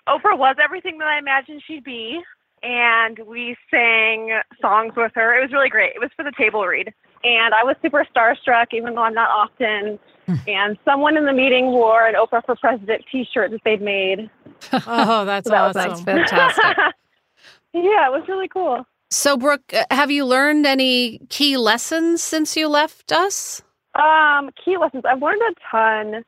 Oprah 0.10 0.38
was 0.38 0.56
everything 0.62 0.98
that 0.98 1.08
I 1.08 1.20
imagined 1.20 1.62
she'd 1.66 1.84
be, 1.84 2.20
and 2.64 3.20
we 3.20 3.56
sang 3.72 4.42
songs 4.62 4.94
with 4.96 5.12
her. 5.16 5.38
It 5.38 5.44
was 5.44 5.52
really 5.52 5.70
great. 5.70 5.94
It 5.96 6.00
was 6.00 6.10
for 6.16 6.24
the 6.24 6.32
table 6.38 6.66
read, 6.66 6.94
and 7.24 7.54
I 7.54 7.64
was 7.64 7.76
super 7.82 8.06
starstruck, 8.14 8.68
even 8.74 8.96
though 8.96 9.04
I'm 9.04 9.14
not 9.14 9.30
often. 9.30 10.00
and 10.48 10.78
someone 10.86 11.18
in 11.18 11.26
the 11.26 11.34
meeting 11.34 11.68
wore 11.68 12.06
an 12.06 12.16
Oprah 12.16 12.46
for 12.46 12.56
President 12.56 13.04
T-shirt 13.12 13.52
that 13.52 13.62
they'd 13.64 13.82
made. 13.82 14.30
Oh, 14.74 15.24
that's 15.26 15.48
So 15.48 15.52
that 15.52 15.68
was 15.68 15.76
awesome. 15.78 16.04
That's 16.06 16.30
fantastic. 16.32 16.78
yeah, 17.74 18.08
it 18.08 18.12
was 18.12 18.24
really 18.28 18.50
cool. 18.50 18.86
So, 19.10 19.38
Brooke, 19.38 19.74
uh, 19.74 19.86
have 19.90 20.12
you 20.12 20.26
learned 20.26 20.66
any 20.66 21.20
key 21.30 21.58
lessons 21.58 22.22
since 22.22 22.56
you 22.58 22.68
left 22.68 23.12
us? 23.12 23.62
Um, 23.96 24.50
key 24.64 24.78
lessons. 24.78 25.04
I've 25.06 25.22
learned 25.22 25.42
a 25.42 25.54
ton. 25.72 26.24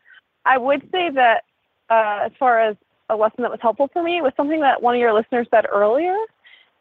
I 0.45 0.57
would 0.57 0.81
say 0.91 1.09
that 1.11 1.43
uh, 1.89 2.25
as 2.25 2.31
far 2.39 2.59
as 2.59 2.75
a 3.11 3.15
lesson 3.15 3.43
that 3.43 3.51
was 3.51 3.59
helpful 3.61 3.89
for 3.91 4.01
me, 4.01 4.21
was 4.21 4.33
something 4.37 4.61
that 4.61 4.81
one 4.81 4.95
of 4.95 5.01
your 5.01 5.13
listeners 5.13 5.47
said 5.51 5.65
earlier. 5.71 6.15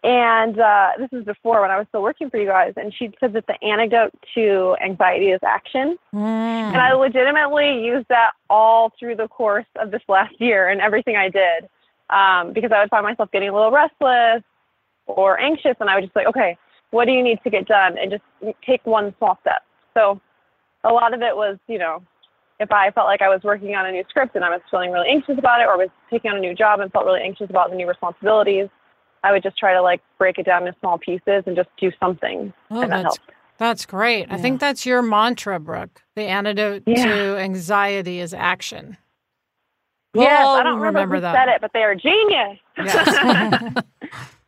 And 0.03 0.59
uh, 0.59 0.93
this 0.99 1.11
is 1.13 1.25
before 1.27 1.61
when 1.61 1.71
I 1.71 1.77
was 1.77 1.87
still 1.89 2.03
working 2.03 2.31
for 2.31 2.39
you 2.39 2.47
guys. 2.47 2.73
And 2.77 2.95
she 2.95 3.11
said 3.21 3.35
that 3.35 3.47
the 3.47 3.63
antidote 3.63 4.15
to 4.35 4.77
anxiety 4.83 5.27
is 5.27 5.41
action. 5.45 5.99
Mm. 6.15 6.73
And 6.73 6.77
I 6.79 6.95
legitimately 6.95 7.85
used 7.85 8.07
that 8.09 8.31
all 8.49 8.93
through 8.99 9.17
the 9.17 9.29
course 9.29 9.67
of 9.77 9.91
this 9.91 10.01
last 10.09 10.41
year 10.41 10.69
and 10.69 10.81
everything 10.81 11.17
I 11.17 11.29
did 11.29 11.69
um, 12.09 12.55
because 12.55 12.73
I 12.73 12.81
would 12.81 12.89
find 12.89 13.05
myself 13.05 13.31
getting 13.31 13.51
a 13.51 13.55
little 13.55 13.71
restless 13.71 14.43
or 15.07 15.39
anxious. 15.39 15.75
And 15.81 15.91
I 15.91 15.97
would 15.97 16.05
just 16.05 16.17
like, 16.17 16.29
okay, 16.29 16.57
what 16.93 17.05
do 17.05 17.13
you 17.13 17.23
need 17.23 17.41
to 17.45 17.51
get 17.51 17.67
done? 17.67 17.99
And 17.99 18.11
just 18.11 18.57
take 18.65 18.85
one 18.87 19.15
small 19.19 19.37
step. 19.43 19.63
So 19.93 20.19
a 20.83 20.93
lot 20.93 21.13
of 21.13 21.21
it 21.21 21.37
was, 21.37 21.59
you 21.69 21.79
know, 21.79 22.03
if 22.61 22.71
I 22.71 22.91
felt 22.93 23.07
like 23.07 23.23
I 23.23 23.29
was 23.29 23.41
working 23.43 23.75
on 23.75 23.87
a 23.87 23.91
new 23.93 24.05
script 24.09 24.37
and 24.37 24.45
I 24.45 24.51
was 24.51 24.61
feeling 24.71 24.93
really 24.93 25.09
anxious 25.09 25.39
about 25.39 25.61
it 25.61 25.67
or 25.67 25.77
was 25.79 25.89
taking 26.11 26.31
on 26.31 26.37
a 26.37 26.41
new 26.41 26.55
job 26.55 26.79
and 26.81 26.93
felt 26.93 27.07
really 27.07 27.23
anxious 27.23 27.51
about 27.51 27.71
the 27.71 27.77
new 27.77 27.89
responsibilities, 27.89 28.69
I 29.25 29.33
would 29.33 29.43
just 29.43 29.57
try 29.59 29.73
to 29.73 29.83
like 29.83 30.01
break 30.19 30.39
it 30.39 30.47
down 30.47 30.67
into 30.67 30.79
small 30.81 30.99
pieces 30.99 31.43
and 31.47 31.57
just 31.57 31.69
do 31.81 31.91
something. 31.99 32.53
Oh, 32.71 32.83
and 32.83 32.93
that 32.93 33.03
that's 33.03 33.17
helped. 33.17 33.33
that's 33.59 33.87
great. 33.87 34.27
I 34.31 34.37
think 34.39 34.61
that's 34.61 34.87
your 34.87 35.03
mantra, 35.03 35.59
Brooke. 35.59 36.03
The 36.15 36.23
antidote 36.23 36.83
Yeah. 36.87 37.05
to 37.07 37.37
anxiety 37.39 38.21
is 38.21 38.33
action. 38.35 38.97
We'll 40.15 40.25
yes, 40.25 40.45
I 40.47 40.63
don't 40.65 40.81
remember, 40.81 41.15
who 41.17 41.21
that. 41.21 41.35
said 41.35 41.49
it, 41.55 41.61
but 41.61 41.73
they 41.73 41.83
are 41.83 41.95
genius. 41.95 42.59
Yes. 42.79 43.75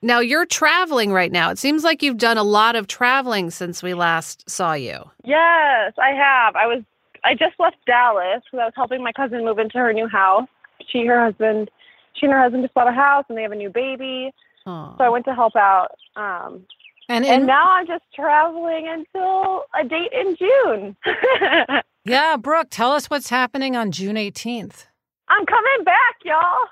Now, 0.04 0.19
you're 0.19 0.47
traveling 0.47 1.12
right 1.12 1.31
now. 1.31 1.50
It 1.50 1.59
seems 1.59 1.85
like 1.85 2.02
you've 2.02 2.19
done 2.19 2.37
a 2.37 2.42
lot 2.42 2.75
of 2.75 2.88
traveling 2.88 3.50
since 3.50 3.85
we 3.85 3.95
last 3.95 4.50
saw 4.50 4.73
you. 4.73 5.09
Yes, 5.23 5.92
I 5.97 6.09
have. 6.11 6.57
I 6.57 6.66
was 6.66 6.83
I 7.25 7.35
just 7.35 7.59
left 7.59 7.76
Dallas 7.87 8.43
because 8.45 8.61
I 8.61 8.64
was 8.64 8.73
helping 8.76 9.02
my 9.02 9.12
cousin 9.12 9.45
move 9.45 9.59
into 9.59 9.79
her 9.79 9.93
new 9.93 10.09
house. 10.09 10.49
She 10.88 11.07
her 11.07 11.23
husband 11.25 11.71
she 12.14 12.26
and 12.26 12.33
her 12.33 12.41
husband 12.41 12.64
just 12.64 12.75
bought 12.75 12.88
a 12.88 12.93
house 12.93 13.25
and 13.29 13.38
they 13.38 13.43
have 13.43 13.52
a 13.52 13.57
new 13.57 13.71
baby. 13.71 14.33
Oh. 14.67 14.95
So 14.99 15.05
I 15.05 15.09
went 15.09 15.25
to 15.26 15.35
help 15.35 15.57
out. 15.57 15.93
Um 16.17 16.67
and, 17.09 17.25
and 17.26 17.47
now 17.47 17.73
I'm 17.73 17.87
just 17.87 18.05
traveling 18.14 18.88
until 18.88 19.64
a 19.79 19.85
date 19.87 20.12
in 20.12 20.37
June. 20.37 20.97
yeah, 22.05 22.37
Brooke, 22.37 22.69
tell 22.71 22.93
us 22.93 23.11
what's 23.11 23.29
happening 23.29 23.76
on 23.76 23.91
June 23.91 24.17
18th. 24.17 24.87
I'm 25.29 25.47
coming 25.47 25.85
back, 25.85 26.17
y'all. 26.25 26.69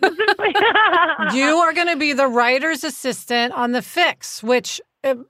Specifically. 0.00 0.54
you 1.38 1.56
are 1.56 1.72
going 1.72 1.88
to 1.88 1.96
be 1.96 2.12
the 2.12 2.26
writer's 2.26 2.84
assistant 2.84 3.52
on 3.52 3.72
the 3.72 3.82
fix, 3.82 4.42
which, 4.42 4.80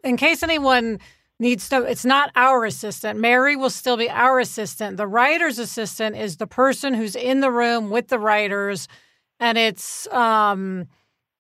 in 0.05 0.17
case 0.17 0.43
anyone 0.43 0.99
needs 1.43 1.69
to, 1.69 1.83
it's 1.83 2.05
not 2.07 2.31
our 2.37 2.65
assistant. 2.65 3.19
Mary 3.21 3.57
will 3.57 3.69
still 3.69 3.97
be 3.99 4.09
our 4.09 4.39
assistant. 4.39 4.97
The 4.97 5.07
writer's 5.07 5.59
assistant 5.59 6.17
is 6.17 6.39
the 6.39 6.47
person 6.47 6.95
who's 6.95 7.15
in 7.15 7.41
the 7.41 7.51
room 7.51 7.91
with 7.91 8.09
the 8.09 8.19
writers, 8.19 8.89
and 9.39 9.59
it's 9.59 10.07
um, 10.09 10.87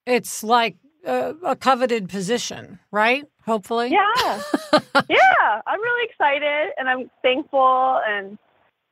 it's 0.05 0.43
like 0.45 0.77
a, 1.07 1.35
a 1.45 1.57
coveted 1.57 2.09
position, 2.11 2.79
right? 2.91 3.25
Hopefully, 3.47 3.91
Yeah. 3.91 4.43
yeah. 5.09 5.61
I'm 5.67 5.81
really 5.81 6.07
excited 6.11 6.71
and 6.79 6.89
I'm 6.89 7.11
thankful 7.23 8.01
and 8.07 8.39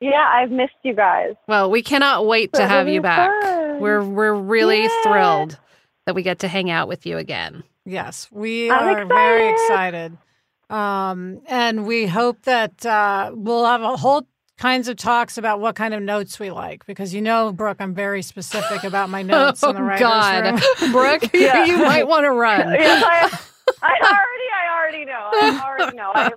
yeah, 0.00 0.26
I've 0.34 0.50
missed 0.50 0.72
you 0.82 0.94
guys. 0.94 1.34
Well, 1.46 1.70
we 1.70 1.82
cannot 1.82 2.26
wait 2.26 2.52
to 2.54 2.66
have 2.66 2.88
you 2.88 3.00
back. 3.00 3.30
fun. 3.42 3.80
We're 3.80 4.02
we're 4.02 4.34
really 4.34 4.82
Yeah. 4.84 5.02
thrilled 5.04 5.58
that 6.06 6.14
we 6.14 6.22
get 6.22 6.38
to 6.40 6.48
hang 6.48 6.70
out 6.70 6.88
with 6.88 7.04
you 7.06 7.16
again. 7.18 7.62
Yes, 7.84 8.28
we 8.32 8.70
I'm 8.70 8.88
are 8.96 9.04
very 9.06 9.48
excited. 9.50 10.16
Excited. 10.70 10.80
Um, 10.82 11.40
and 11.46 11.86
we 11.86 12.06
hope 12.06 12.42
that 12.42 12.84
uh, 12.86 13.32
we'll 13.34 13.64
have 13.64 13.82
a 13.82 13.96
whole 13.96 14.26
kinds 14.58 14.88
of 14.88 14.96
talks 14.96 15.38
about 15.38 15.58
what 15.60 15.74
kind 15.74 15.94
of 15.94 16.02
notes 16.02 16.38
we 16.38 16.50
like 16.50 16.84
because 16.86 17.14
you 17.14 17.22
know, 17.22 17.50
Brooke, 17.52 17.78
I'm 17.80 17.94
very 17.94 18.22
specific 18.22 18.84
about 18.84 19.08
my 19.08 19.22
notes 19.34 19.62
in 19.62 19.74
the 19.74 19.80
oh 19.80 19.84
writer's 19.84 20.00
God, 20.00 20.44
room. 20.82 20.92
Brooke, 20.92 21.30
Yeah. 21.34 21.64
you 21.64 21.78
might 21.78 22.06
want 22.06 22.24
to 22.24 22.30
run. 22.30 22.68
yes, 22.74 23.02
I, 23.04 23.38
I 23.82 23.96
already, 24.02 24.46
I 24.52 24.78
already 24.78 25.04
know. 25.06 25.30
I 25.32 25.62
already 25.66 25.96
know. 25.96 26.12
I, 26.14 26.30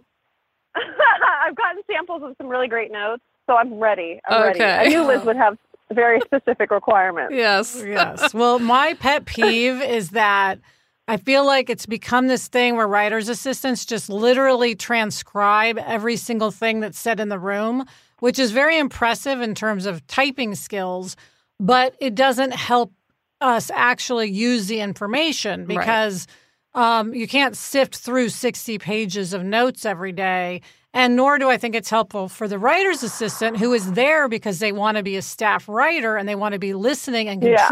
I've 1.48 1.56
gotten 1.56 1.82
samples 1.92 2.24
of 2.24 2.36
some 2.38 2.48
really 2.48 2.68
great 2.68 2.92
notes, 2.92 3.22
so 3.48 3.56
I'm 3.56 3.76
ready. 3.76 4.20
I'm 4.28 4.42
ready. 4.42 4.60
Okay. 4.60 4.72
I 4.74 4.88
knew 4.88 5.04
Liz 5.06 5.24
would 5.24 5.36
have 5.36 5.58
very 5.92 6.20
specific 6.22 6.72
requirements. 6.72 7.34
Yes. 7.36 7.84
yes. 7.86 8.34
Well, 8.34 8.58
my 8.60 8.94
pet 8.96 9.26
peeve 9.26 9.82
is 9.82 10.12
that 10.12 10.60
I 11.08 11.18
feel 11.18 11.46
like 11.46 11.70
it's 11.70 11.86
become 11.86 12.28
this 12.28 12.48
thing 12.48 12.78
where 12.78 12.88
writer's 12.88 13.28
assistants 13.28 13.86
just 13.86 14.10
literally 14.10 14.74
transcribe 14.76 15.78
every 15.80 16.16
single 16.16 16.50
thing 16.52 16.80
that's 16.80 16.98
said 17.00 17.20
in 17.20 17.28
the 17.30 17.40
room, 17.40 17.86
which 18.20 18.40
is 18.40 18.52
very 18.52 18.78
impressive 18.78 19.42
in 19.42 19.54
terms 19.54 19.86
of 19.86 20.06
typing 20.08 20.56
skills, 20.56 21.18
but 21.60 21.96
it 22.00 22.16
doesn't 22.16 22.52
help 22.54 22.94
us 23.42 23.70
actually 23.74 24.30
use 24.32 24.68
the 24.68 24.80
information 24.80 25.66
Right. 25.66 25.80
because 25.80 26.26
um, 26.74 27.14
you 27.14 27.28
can't 27.28 27.58
sift 27.58 27.98
through 27.98 28.30
60 28.30 28.78
pages 28.80 29.34
of 29.34 29.44
notes 29.44 29.86
every 29.86 30.14
day. 30.14 30.62
And 30.94 31.16
nor 31.16 31.38
do 31.40 31.50
I 31.50 31.58
think 31.58 31.76
it's 31.76 31.90
helpful 31.90 32.30
for 32.30 32.48
the 32.48 32.58
writer's 32.60 33.04
assistant 33.04 33.58
who 33.58 33.74
is 33.74 33.94
there 33.94 34.30
because 34.30 34.60
they 34.60 34.72
want 34.72 34.96
to 34.98 35.04
be 35.04 35.18
a 35.18 35.22
staff 35.22 35.68
writer 35.68 36.16
and 36.16 36.30
they 36.30 36.36
want 36.36 36.54
to 36.54 36.60
be 36.60 36.74
listening 36.74 37.28
and 37.28 37.44
Yeah. 37.44 37.68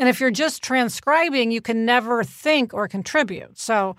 Contributing. 0.00 0.06
And 0.06 0.08
if 0.08 0.20
you're 0.20 0.30
just 0.30 0.62
transcribing, 0.62 1.50
you 1.50 1.60
can 1.60 1.84
never 1.84 2.24
think 2.24 2.74
or 2.74 2.88
contribute. 2.88 3.58
So, 3.58 3.96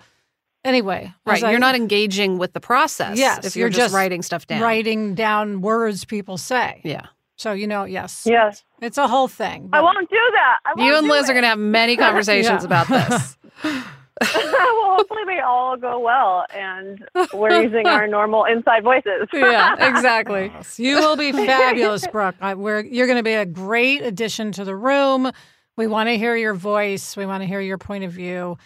anyway, 0.64 1.12
Right. 1.24 1.40
You're 1.40 1.58
not 1.58 1.74
engaging 1.74 2.38
with 2.38 2.52
the 2.52 2.60
process. 2.60 3.18
Yes, 3.18 3.46
If 3.46 3.56
you're, 3.56 3.64
you're 3.66 3.70
just, 3.70 3.80
just 3.80 3.94
writing 3.94 4.22
stuff 4.22 4.46
down. 4.46 4.60
writing 4.60 5.14
down 5.14 5.60
words 5.60 6.04
people 6.04 6.36
say. 6.38 6.80
Yeah. 6.84 7.06
So, 7.36 7.52
you 7.52 7.66
know, 7.66 7.84
yes. 7.84 8.24
Yes. 8.26 8.62
It's 8.80 8.98
a 8.98 9.08
whole 9.08 9.26
thing. 9.28 9.68
I 9.72 9.80
won't 9.80 10.08
do 10.08 10.16
that. 10.32 10.58
I 10.64 10.74
won't 10.76 10.86
You 10.88 10.96
and 10.96 11.06
do 11.06 11.12
Liz 11.12 11.28
are 11.28 11.32
going 11.32 11.42
to 11.42 11.48
have 11.48 11.58
many 11.58 11.96
conversations 12.06 12.62
Yeah. 12.62 12.66
about 12.66 12.88
this. 12.88 13.36
well, 14.34 14.96
hopefully 14.96 15.22
they 15.26 15.40
all 15.40 15.76
go 15.76 15.98
well, 15.98 16.44
and 16.54 17.04
we're 17.32 17.62
using 17.62 17.86
our 17.88 18.06
normal 18.06 18.44
inside 18.44 18.84
voices. 18.84 19.26
yeah, 19.32 19.74
exactly. 19.88 20.52
You 20.76 20.96
will 20.96 21.16
be 21.16 21.32
fabulous, 21.32 22.06
Brooke. 22.06 22.36
I, 22.40 22.54
we're, 22.54 22.80
you're 22.84 23.06
going 23.06 23.16
to 23.18 23.22
be 23.24 23.32
a 23.32 23.46
great 23.46 24.02
addition 24.02 24.52
to 24.52 24.64
the 24.64 24.76
room. 24.76 25.32
We 25.76 25.86
want 25.86 26.08
to 26.08 26.18
hear 26.18 26.36
your 26.36 26.54
voice. 26.54 27.16
We 27.16 27.26
want 27.26 27.42
to 27.42 27.46
hear 27.46 27.60
your 27.60 27.78
point 27.78 28.04
of 28.04 28.12
view. 28.12 28.58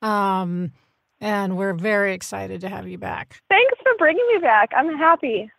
Um, 0.00 0.72
and 1.20 1.56
we're 1.56 1.74
very 1.74 2.14
excited 2.14 2.60
to 2.62 2.68
have 2.68 2.88
you 2.88 2.98
back. 2.98 3.40
Thanks 3.48 3.74
for 3.82 3.92
bringing 3.98 4.26
me 4.34 4.38
back. 4.40 4.70
I'm 4.76 4.96
happy. 4.96 5.50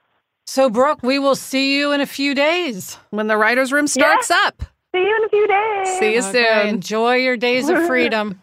So, 0.45 0.69
Brooke, 0.69 1.01
we 1.03 1.19
will 1.19 1.35
see 1.35 1.77
you 1.77 1.91
in 1.93 2.01
a 2.01 2.05
few 2.05 2.35
days. 2.35 2.97
When 3.11 3.27
the 3.27 3.37
writer's 3.37 3.71
room 3.71 3.87
starts 3.87 4.29
up. 4.29 4.63
See 4.93 4.99
you 5.01 5.15
in 5.17 5.23
a 5.25 5.29
few 5.29 5.47
days. 5.47 5.99
See 5.99 6.13
you 6.13 6.19
Okay, 6.19 6.61
soon. 6.63 6.67
Enjoy 6.75 7.15
your 7.15 7.37
days 7.37 7.69
of 7.69 7.77
freedom. 7.87 8.41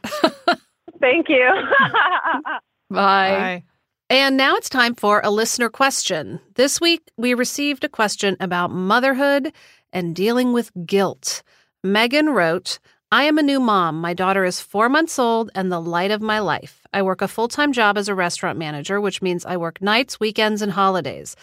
Thank 1.01 1.29
you. 1.29 1.49
Bye. 2.91 2.91
Bye. 2.91 3.65
And 4.09 4.37
now 4.37 4.57
it's 4.57 4.69
time 4.69 4.95
for 4.97 5.21
a 5.23 5.31
listener 5.31 5.69
question. 5.69 6.41
This 6.57 6.81
week, 6.81 7.03
we 7.17 7.35
received 7.35 7.85
a 7.85 7.89
question 7.89 8.37
about 8.41 8.71
motherhood 8.73 9.53
and 9.93 10.17
dealing 10.17 10.53
with 10.53 10.73
guilt. 10.87 11.43
Megan 11.83 12.29
wrote, 12.29 12.79
I 13.11 13.25
am 13.25 13.39
a 13.39 13.43
new 13.43 13.59
mom. 13.59 14.03
My 14.03 14.13
daughter 14.13 14.45
is 14.45 14.61
four 14.61 14.91
months 14.91 15.19
old 15.19 15.51
and 15.55 15.73
the 15.73 15.81
light 15.81 16.11
of 16.11 16.21
my 16.21 16.39
life. 16.39 16.87
I 16.93 17.01
work 17.01 17.23
a 17.23 17.29
full 17.29 17.49
time 17.49 17.73
job 17.73 17.97
as 17.97 18.07
a 18.07 18.15
restaurant 18.15 18.59
manager, 18.59 19.01
which 19.01 19.23
means 19.23 19.47
I 19.47 19.57
work 19.57 19.81
nights, 19.81 20.21
weekends, 20.21 20.61
and 20.61 20.73
holidays. 20.73 21.37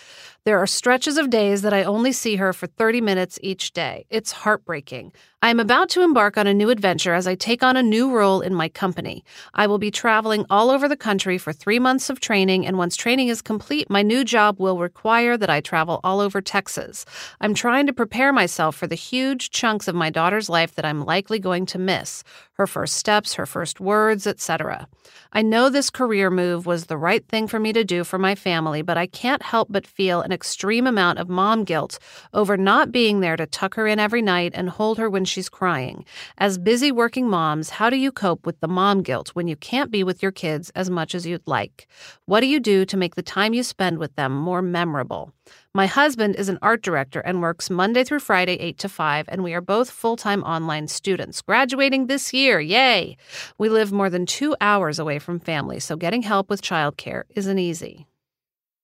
There 0.48 0.60
are 0.60 0.66
stretches 0.66 1.18
of 1.18 1.30
days 1.30 1.62
that 1.63 1.74
I 1.74 1.84
only 1.84 2.13
see 2.13 2.38
her 2.38 2.54
for 2.54 2.68
30 2.68 3.01
minutes 3.01 3.38
each 3.44 3.74
day. 3.74 4.06
It's 4.10 4.32
heartbreaking. 4.32 5.12
I 5.42 5.50
am 5.50 5.60
about 5.60 5.89
to 5.89 6.04
embark 6.04 6.38
on 6.38 6.48
a 6.48 6.54
new 6.54 6.70
adventure 6.70 7.13
as 7.13 7.27
I 7.27 7.36
take 7.36 7.62
on 7.63 7.75
a 7.75 7.84
new 7.84 8.10
role 8.10 8.39
in 8.39 8.56
my 8.56 8.70
company. 8.70 9.25
I 9.54 9.68
will 9.68 9.77
be 9.77 9.92
traveling 9.92 10.46
all 10.50 10.70
over 10.70 10.88
the 10.88 10.96
country 10.96 11.38
for 11.38 11.51
three 11.51 11.80
months 11.80 12.10
of 12.10 12.22
training, 12.22 12.66
and 12.66 12.77
once 12.77 12.96
training 12.96 13.27
is 13.27 13.42
complete, 13.42 13.89
my 13.89 14.01
new 14.01 14.24
job 14.24 14.58
will 14.58 14.80
require 14.80 15.36
that 15.38 15.50
I 15.50 15.60
travel 15.60 16.00
all 16.04 16.22
over 16.22 16.39
Texas. 16.42 17.06
I'm 17.42 17.54
trying 17.54 17.86
to 17.86 17.94
prepare 17.94 18.32
myself 18.32 18.75
for 18.75 18.88
the 18.88 18.96
huge 18.96 19.51
chunks 19.51 19.88
of 19.88 19.96
my 19.96 20.10
daughter's 20.10 20.50
life 20.50 20.74
that 20.75 20.86
I'm 20.86 21.06
likely 21.06 21.39
going 21.39 21.66
to 21.68 21.77
miss 21.77 22.24
her 22.54 22.66
first 22.66 22.96
steps, 22.96 23.36
her 23.36 23.46
first 23.46 23.80
words, 23.80 24.25
etc. 24.25 24.88
I 25.32 25.44
know 25.44 25.70
this 25.70 25.92
career 25.92 26.32
move 26.32 26.66
was 26.66 26.86
the 26.86 26.98
right 26.98 27.24
thing 27.27 27.48
for 27.48 27.60
me 27.60 27.72
to 27.74 27.84
do 27.84 28.04
for 28.04 28.18
my 28.18 28.34
family, 28.34 28.82
but 28.82 28.98
I 28.98 29.06
can't 29.06 29.44
help 29.44 29.68
but 29.72 29.86
feel 29.86 30.22
an 30.22 30.32
extreme 30.38 30.86
amount 30.86 31.17
of 31.17 31.27
mom 31.27 31.63
guilt 31.63 31.98
over 32.32 32.56
not 32.56 32.91
being 32.91 33.22
there 33.22 33.36
to 33.36 33.48
tuck 33.48 33.74
her 33.74 33.88
in 33.88 34.00
every 34.00 34.22
night 34.22 34.51
and 34.53 34.70
hold 34.70 35.00
her 35.00 35.10
when 35.10 35.25
she's 35.25 35.50
crying. 35.50 36.06
As 36.38 36.60
busy 36.60 36.91
working 36.91 37.27
moms, 37.27 37.72
how 37.72 37.89
do 37.89 37.98
you 37.98 38.12
cope 38.12 38.46
with 38.46 38.60
the 38.60 38.67
mom 38.67 39.01
guilt 39.01 39.29
when 39.29 39.48
you 39.48 39.56
can't 39.56 39.89
be 39.89 40.03
with 40.03 40.22
your 40.22 40.32
kids 40.32 40.70
as 40.75 40.91
much 40.91 41.15
as 41.15 41.25
you'd 41.25 41.48
like? 41.48 41.88
What 42.25 42.41
do 42.41 42.46
you 42.46 42.60
do 42.60 42.86
to 42.86 42.98
make 42.98 43.15
the 43.15 43.24
time 43.24 43.56
you 43.56 43.63
spend 43.63 43.98
with 43.98 44.15
them 44.15 44.32
more 44.32 44.62
memorable? 44.62 45.34
My 45.74 45.86
husband 45.86 46.36
is 46.36 46.50
an 46.50 46.60
art 46.62 46.82
director 46.82 47.20
and 47.20 47.41
works 47.41 47.70
Monday 47.70 48.03
through 48.03 48.20
Friday, 48.20 48.56
8 48.60 48.77
to 48.79 48.89
5, 48.89 49.29
and 49.29 49.44
we 49.44 49.53
are 49.53 49.62
both 49.62 49.89
full 49.89 50.15
time 50.15 50.44
online 50.44 50.88
students, 50.88 51.41
graduating 51.41 52.08
this 52.08 52.34
year. 52.34 52.60
Yay! 52.60 53.17
We 53.58 53.70
live 53.70 53.91
more 53.91 54.10
than 54.10 54.25
two 54.25 54.56
hours 54.62 55.00
away 55.00 55.20
from 55.20 55.39
family, 55.39 55.79
so 55.79 55.96
getting 55.96 56.22
help 56.22 56.50
with 56.50 56.62
childcare 56.62 57.24
isn't 57.36 57.60
easy. 57.60 58.08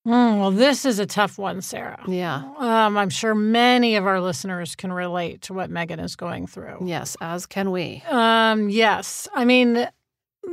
Mm, 0.06 0.38
well, 0.38 0.50
this 0.50 0.84
is 0.84 0.98
a 0.98 1.06
tough 1.06 1.38
one, 1.38 1.62
Sarah. 1.62 2.02
Yeah. 2.06 2.42
Um, 2.58 2.98
I'm 2.98 3.08
sure 3.08 3.34
many 3.34 3.96
of 3.96 4.06
our 4.06 4.20
listeners 4.20 4.76
can 4.76 4.92
relate 4.92 5.40
to 5.42 5.54
what 5.54 5.70
Megan 5.70 5.98
is 5.98 6.14
going 6.14 6.46
through. 6.46 6.78
Yes, 6.84 7.16
as 7.22 7.46
can 7.46 7.70
we. 7.70 8.02
Um, 8.10 8.68
yes. 8.68 9.26
I 9.34 9.46
mean, 9.46 9.88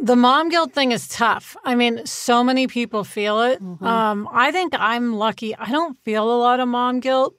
the 0.01 0.15
mom 0.15 0.47
guilt 0.47 0.71
thing 0.73 0.93
is 0.93 1.09
tough. 1.09 1.57
I 1.65 1.75
mean, 1.75 2.05
so 2.05 2.45
many 2.45 2.67
people 2.67 3.03
feel 3.03 3.41
it. 3.41 3.61
Mhm. 3.61 3.81
Um, 3.81 4.29
I 4.31 4.53
think 4.53 4.73
I'm 4.77 5.15
lucky. 5.15 5.53
I 5.57 5.69
don't 5.69 5.97
feel 6.05 6.31
a 6.31 6.39
lot 6.39 6.61
of 6.61 6.69
mom 6.69 7.01
guilt. 7.01 7.35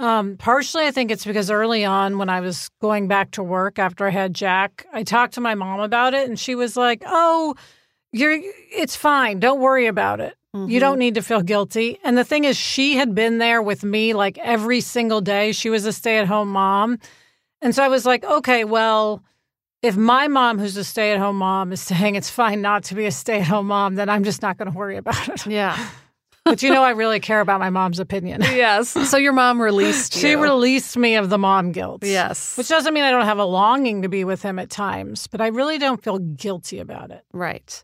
Um, 0.00 0.36
partially, 0.36 0.86
I 0.86 0.90
think 0.90 1.12
it's 1.12 1.24
because 1.24 1.52
early 1.52 1.84
on, 1.84 2.18
when 2.18 2.28
I 2.28 2.40
was 2.40 2.68
going 2.80 3.06
back 3.06 3.30
to 3.32 3.44
work 3.44 3.78
after 3.78 4.08
I 4.08 4.10
had 4.10 4.34
Jack, 4.34 4.86
I 4.92 5.04
talked 5.04 5.34
to 5.34 5.40
my 5.40 5.54
mom 5.54 5.78
about 5.78 6.14
it, 6.14 6.28
and 6.28 6.36
she 6.36 6.56
was 6.56 6.76
like, 6.76 7.04
"Oh, 7.06 7.54
you're 8.10 8.40
it's 8.72 8.96
fine. 8.96 9.38
Don't 9.38 9.60
worry 9.60 9.86
about 9.86 10.18
it. 10.18 10.34
You 10.54 10.60
Mhm. 10.78 10.80
don't 10.80 10.98
need 10.98 11.14
to 11.16 11.22
feel 11.22 11.42
guilty." 11.42 11.98
And 12.04 12.16
the 12.16 12.24
thing 12.24 12.44
is, 12.44 12.56
she 12.56 12.96
had 12.96 13.14
been 13.14 13.38
there 13.38 13.60
with 13.60 13.82
me 13.84 14.14
like 14.14 14.38
every 14.38 14.80
single 14.80 15.20
day. 15.20 15.52
She 15.52 15.68
was 15.70 15.84
a 15.84 15.92
stay-at-home 15.92 16.50
mom, 16.52 16.98
and 17.60 17.74
so 17.74 17.82
I 17.82 17.88
was 17.88 18.06
like, 18.06 18.24
"Okay, 18.24 18.64
well." 18.64 19.22
if 19.82 19.98
my 19.98 20.28
mom, 20.28 20.58
who's 20.58 20.78
a 20.78 20.82
stay 20.84 21.12
at 21.12 21.18
home 21.18 21.36
mom, 21.36 21.70
is 21.70 21.78
saying 21.92 22.14
it's 22.14 22.30
fine 22.30 22.62
not 22.62 22.84
to 22.84 22.94
be 22.94 23.04
a 23.04 23.10
stay 23.10 23.40
at 23.40 23.46
home 23.46 23.66
mom, 23.66 23.96
then 23.96 24.08
I'm 24.08 24.24
just 24.24 24.40
not 24.40 24.56
going 24.56 24.72
to 24.72 24.78
worry 24.78 24.96
about 24.96 25.28
it. 25.28 25.46
Yeah. 25.46 25.76
But 26.46 26.62
you 26.62 26.70
know, 26.70 26.82
I 26.82 26.90
really 26.90 27.20
care 27.20 27.40
about 27.40 27.60
my 27.60 27.68
mom's 27.70 27.98
opinion. 28.00 28.40
yes. 28.42 28.88
So 29.10 29.18
your 29.18 29.32
mom 29.34 29.60
released 29.60 30.14
She 30.14 30.30
you. 30.30 30.42
released 30.42 30.96
me 30.96 31.16
of 31.16 31.28
the 31.30 31.36
mom 31.36 31.72
guilt. 31.72 32.02
Yes. 32.02 32.56
Which 32.56 32.68
doesn't 32.68 32.92
mean 32.94 33.04
I 33.04 33.10
don't 33.10 33.24
have 33.26 33.38
a 33.38 33.44
longing 33.44 34.00
to 34.02 34.08
be 34.08 34.24
with 34.24 34.40
him 34.42 34.58
at 34.58 34.68
times, 34.70 35.26
but 35.26 35.42
I 35.42 35.48
really 35.48 35.76
don't 35.78 36.02
feel 36.02 36.18
guilty 36.18 36.78
about 36.80 37.10
it. 37.10 37.22
Right. 37.34 37.82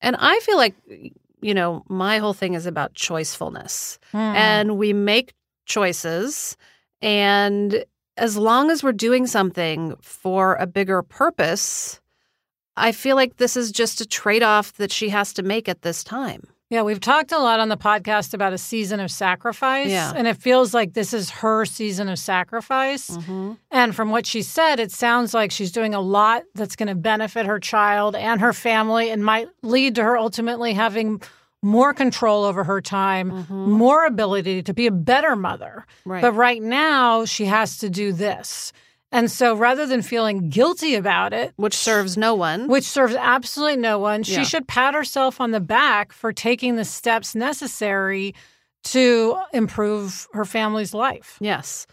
And 0.00 0.16
I 0.18 0.38
feel 0.40 0.56
like, 0.56 0.74
you 1.40 1.54
know, 1.54 1.84
my 1.88 2.18
whole 2.18 2.34
thing 2.34 2.54
is 2.54 2.66
about 2.66 2.94
choicefulness. 2.94 3.98
Hmm. 4.12 4.16
And 4.18 4.78
we 4.78 4.92
make 4.92 5.34
choices. 5.66 6.56
And 7.00 7.84
as 8.16 8.36
long 8.36 8.70
as 8.70 8.82
we're 8.82 8.92
doing 8.92 9.26
something 9.26 9.94
for 10.00 10.56
a 10.56 10.66
bigger 10.66 11.02
purpose, 11.02 12.00
I 12.76 12.92
feel 12.92 13.16
like 13.16 13.36
this 13.36 13.56
is 13.56 13.72
just 13.72 14.00
a 14.00 14.06
trade 14.06 14.42
off 14.42 14.74
that 14.74 14.92
she 14.92 15.08
has 15.08 15.32
to 15.34 15.42
make 15.42 15.68
at 15.68 15.82
this 15.82 16.04
time. 16.04 16.42
Yeah, 16.70 16.82
we've 16.82 17.00
talked 17.00 17.32
a 17.32 17.38
lot 17.38 17.60
on 17.60 17.70
the 17.70 17.78
podcast 17.78 18.34
about 18.34 18.52
a 18.52 18.58
season 18.58 19.00
of 19.00 19.10
sacrifice. 19.10 19.88
Yeah. 19.88 20.12
And 20.14 20.26
it 20.26 20.36
feels 20.36 20.74
like 20.74 20.92
this 20.92 21.14
is 21.14 21.30
her 21.30 21.64
season 21.64 22.08
of 22.10 22.18
sacrifice. 22.18 23.08
Mm-hmm. 23.10 23.52
And 23.70 23.96
from 23.96 24.10
what 24.10 24.26
she 24.26 24.42
said, 24.42 24.78
it 24.78 24.92
sounds 24.92 25.32
like 25.32 25.50
she's 25.50 25.72
doing 25.72 25.94
a 25.94 26.00
lot 26.00 26.42
that's 26.54 26.76
going 26.76 26.88
to 26.88 26.94
benefit 26.94 27.46
her 27.46 27.58
child 27.58 28.14
and 28.14 28.40
her 28.42 28.52
family 28.52 29.10
and 29.10 29.24
might 29.24 29.48
lead 29.62 29.94
to 29.94 30.04
her 30.04 30.18
ultimately 30.18 30.74
having 30.74 31.22
more 31.62 31.94
control 31.94 32.44
over 32.44 32.62
her 32.64 32.80
time, 32.80 33.46
more 33.48 34.04
ability 34.04 34.62
to 34.62 34.74
be 34.74 34.86
a 34.86 34.92
better 34.92 35.34
mother. 35.34 35.86
Mm-hmm. 36.00 36.10
Right. 36.10 36.22
But 36.22 36.32
right 36.32 36.62
now, 36.62 37.24
she 37.24 37.46
has 37.46 37.78
to 37.78 37.88
do 37.88 38.12
this. 38.12 38.72
And 39.10 39.30
so 39.30 39.54
rather 39.54 39.86
than 39.86 40.02
feeling 40.02 40.50
guilty 40.50 40.94
about 40.94 41.32
it, 41.32 41.54
Which 41.56 41.74
serves 41.74 42.16
no 42.18 42.34
one. 42.34 42.68
which 42.68 42.84
serves 42.84 43.14
absolutely 43.14 43.76
no 43.80 43.98
one, 43.98 44.22
she 44.22 44.44
should 44.44 44.68
pat 44.68 44.94
herself 44.94 45.40
on 45.40 45.50
the 45.50 45.60
back 45.60 46.12
for 46.12 46.32
taking 46.32 46.76
the 46.76 46.84
steps 46.84 47.34
necessary 47.34 48.34
to 48.84 49.36
improve 49.52 50.28
her 50.34 50.44
family's 50.44 50.92
life. 50.94 51.38
yes. 51.40 51.86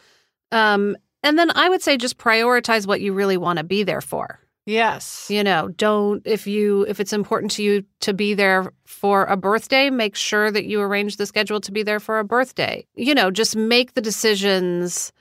Um, 0.51 0.95
and 1.23 1.39
then 1.39 1.49
I 1.55 1.69
would 1.69 1.81
say 1.81 1.97
just 1.97 2.17
prioritize 2.17 2.85
what 2.85 3.01
you 3.01 3.11
really 3.13 3.37
want 3.37 3.57
to 3.57 3.63
be 3.63 3.83
there 3.83 4.01
for. 4.01 4.39
Yes. 4.67 5.27
You 5.29 5.43
know, 5.43 5.69
don't 5.69 6.21
if 6.25 6.45
you 6.47 6.85
if 6.87 6.99
it's 6.99 7.13
important 7.13 7.51
to 7.53 7.63
you 7.63 7.83
to 8.01 8.13
be 8.13 8.33
there 8.33 8.71
for 8.85 9.25
a 9.25 9.37
birthday, 9.37 9.89
make 9.89 10.15
sure 10.15 10.51
that 10.51 10.65
you 10.65 10.81
arrange 10.81 11.17
the 11.17 11.25
schedule 11.25 11.59
to 11.61 11.71
be 11.71 11.81
there 11.83 11.99
for 11.99 12.19
a 12.19 12.23
birthday. 12.23 12.85
You 12.95 13.15
know, 13.15 13.31
just 13.31 13.55
make 13.55 13.93
the 13.93 14.01
decisions 14.01 15.11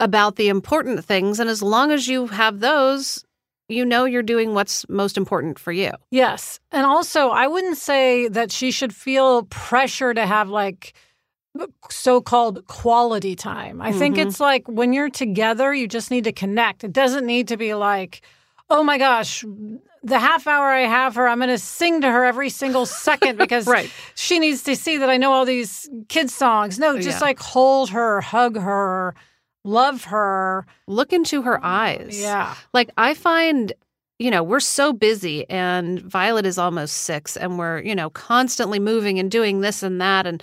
about 0.00 0.36
the 0.36 0.48
important 0.48 1.04
things 1.04 1.40
and 1.40 1.50
as 1.50 1.62
long 1.62 1.90
as 1.90 2.06
you 2.08 2.26
have 2.28 2.60
those, 2.60 3.24
you 3.68 3.84
know 3.84 4.04
you're 4.04 4.22
doing 4.22 4.54
what's 4.54 4.88
most 4.88 5.16
important 5.16 5.58
for 5.58 5.72
you. 5.72 5.90
Yes. 6.10 6.60
And 6.72 6.86
also, 6.86 7.28
I 7.30 7.46
wouldn't 7.48 7.76
say 7.76 8.28
that 8.28 8.50
she 8.52 8.70
should 8.70 8.94
feel 8.94 9.42
pressure 9.44 10.14
to 10.14 10.24
have 10.26 10.48
like 10.48 10.94
so 11.90 12.20
called 12.20 12.64
quality 12.66 13.34
time. 13.34 13.82
I 13.82 13.92
think 13.92 14.16
Mhm. 14.16 14.26
it's 14.26 14.38
like 14.40 14.66
when 14.68 14.92
you're 14.92 15.10
together, 15.10 15.74
you 15.74 15.88
just 15.88 16.10
need 16.10 16.24
to 16.24 16.32
connect. 16.32 16.84
It 16.84 16.92
doesn't 16.92 17.26
need 17.26 17.48
to 17.48 17.56
be 17.56 17.74
like, 17.74 18.20
oh 18.70 18.84
my 18.84 18.96
gosh, 18.98 19.44
the 20.04 20.18
half 20.18 20.46
hour 20.46 20.68
I 20.68 20.82
have 20.82 21.16
her, 21.16 21.26
I'm 21.26 21.38
going 21.38 21.48
to 21.48 21.58
sing 21.58 22.00
to 22.02 22.10
her 22.10 22.24
every 22.24 22.50
single 22.50 22.86
second 22.86 23.36
because 23.44 23.66
Right. 23.66 23.90
she 24.14 24.38
needs 24.38 24.62
to 24.64 24.76
see 24.76 24.98
that 24.98 25.10
I 25.10 25.16
know 25.16 25.32
all 25.32 25.44
these 25.44 25.90
kids' 26.08 26.34
songs. 26.34 26.78
No, 26.78 26.96
just 26.98 27.18
Yeah. 27.20 27.26
like 27.26 27.40
hold 27.40 27.90
her, 27.90 28.20
hug 28.20 28.56
her, 28.56 29.14
love 29.64 30.04
her. 30.04 30.66
Look 30.86 31.12
into 31.12 31.42
her 31.42 31.62
eyes. 31.64 32.18
Yeah. 32.20 32.54
Like 32.72 32.90
I 32.96 33.14
find, 33.14 33.72
you 34.18 34.30
know, 34.30 34.42
we're 34.42 34.60
so 34.60 34.92
busy 34.92 35.48
and 35.50 36.00
Violet 36.00 36.46
is 36.46 36.58
almost 36.58 36.98
6 36.98 37.36
and 37.36 37.58
we're, 37.58 37.80
you 37.80 37.94
know, 37.94 38.10
constantly 38.10 38.78
moving 38.78 39.18
and 39.18 39.30
doing 39.30 39.60
this 39.60 39.82
and 39.82 40.00
that 40.00 40.26
and 40.26 40.42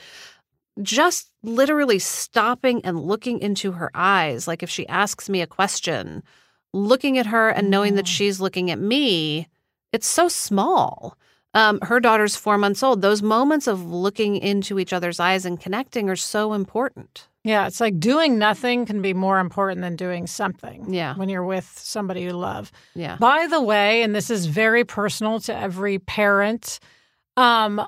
just 0.82 1.32
literally 1.42 2.00
stopping 2.00 2.82
and 2.84 3.00
looking 3.00 3.40
into 3.40 3.72
her 3.74 3.90
eyes 3.96 4.48
like 4.48 4.62
if 4.62 4.70
she 4.70 4.88
asks 4.88 5.30
me 5.30 5.42
a 5.42 5.48
question, 5.48 6.22
looking 6.74 7.18
at 7.18 7.28
her 7.28 7.50
and 7.50 7.70
knowing 7.70 7.96
that 7.96 8.06
Mm. 8.06 8.10
she's 8.10 8.42
looking 8.42 8.70
at 8.70 8.80
me, 8.80 9.48
it's 9.94 10.08
so 10.08 10.28
small. 10.28 11.18
Um, 11.54 11.80
her 11.84 12.02
daughter's 12.02 12.36
four 12.36 12.58
months 12.58 12.84
old. 12.84 13.02
Those 13.02 13.22
moments 13.22 13.66
of 13.68 13.86
looking 13.86 14.36
into 14.36 14.78
each 14.78 14.92
other's 14.92 15.22
eyes 15.22 15.46
and 15.46 15.58
connecting 15.58 16.10
are 16.10 16.18
so 16.18 16.52
important. 16.52 17.30
Yeah, 17.46 17.68
it's 17.68 17.80
like 17.80 18.00
doing 18.00 18.40
nothing 18.40 18.86
can 18.88 19.02
be 19.04 19.14
more 19.14 19.40
important 19.40 19.82
than 19.82 19.96
doing 19.96 20.26
something. 20.26 20.92
Yeah. 20.92 21.16
When 21.16 21.30
you're 21.30 21.46
with 21.46 21.72
somebody 21.78 22.22
you 22.22 22.32
love. 22.32 22.72
Yeah. 22.96 23.18
By 23.18 23.46
the 23.48 23.62
way, 23.62 24.02
and 24.02 24.16
this 24.16 24.32
is 24.32 24.48
very 24.48 24.84
personal 24.84 25.40
to 25.42 25.56
every 25.56 26.00
parent, 26.00 26.80
um, 27.38 27.88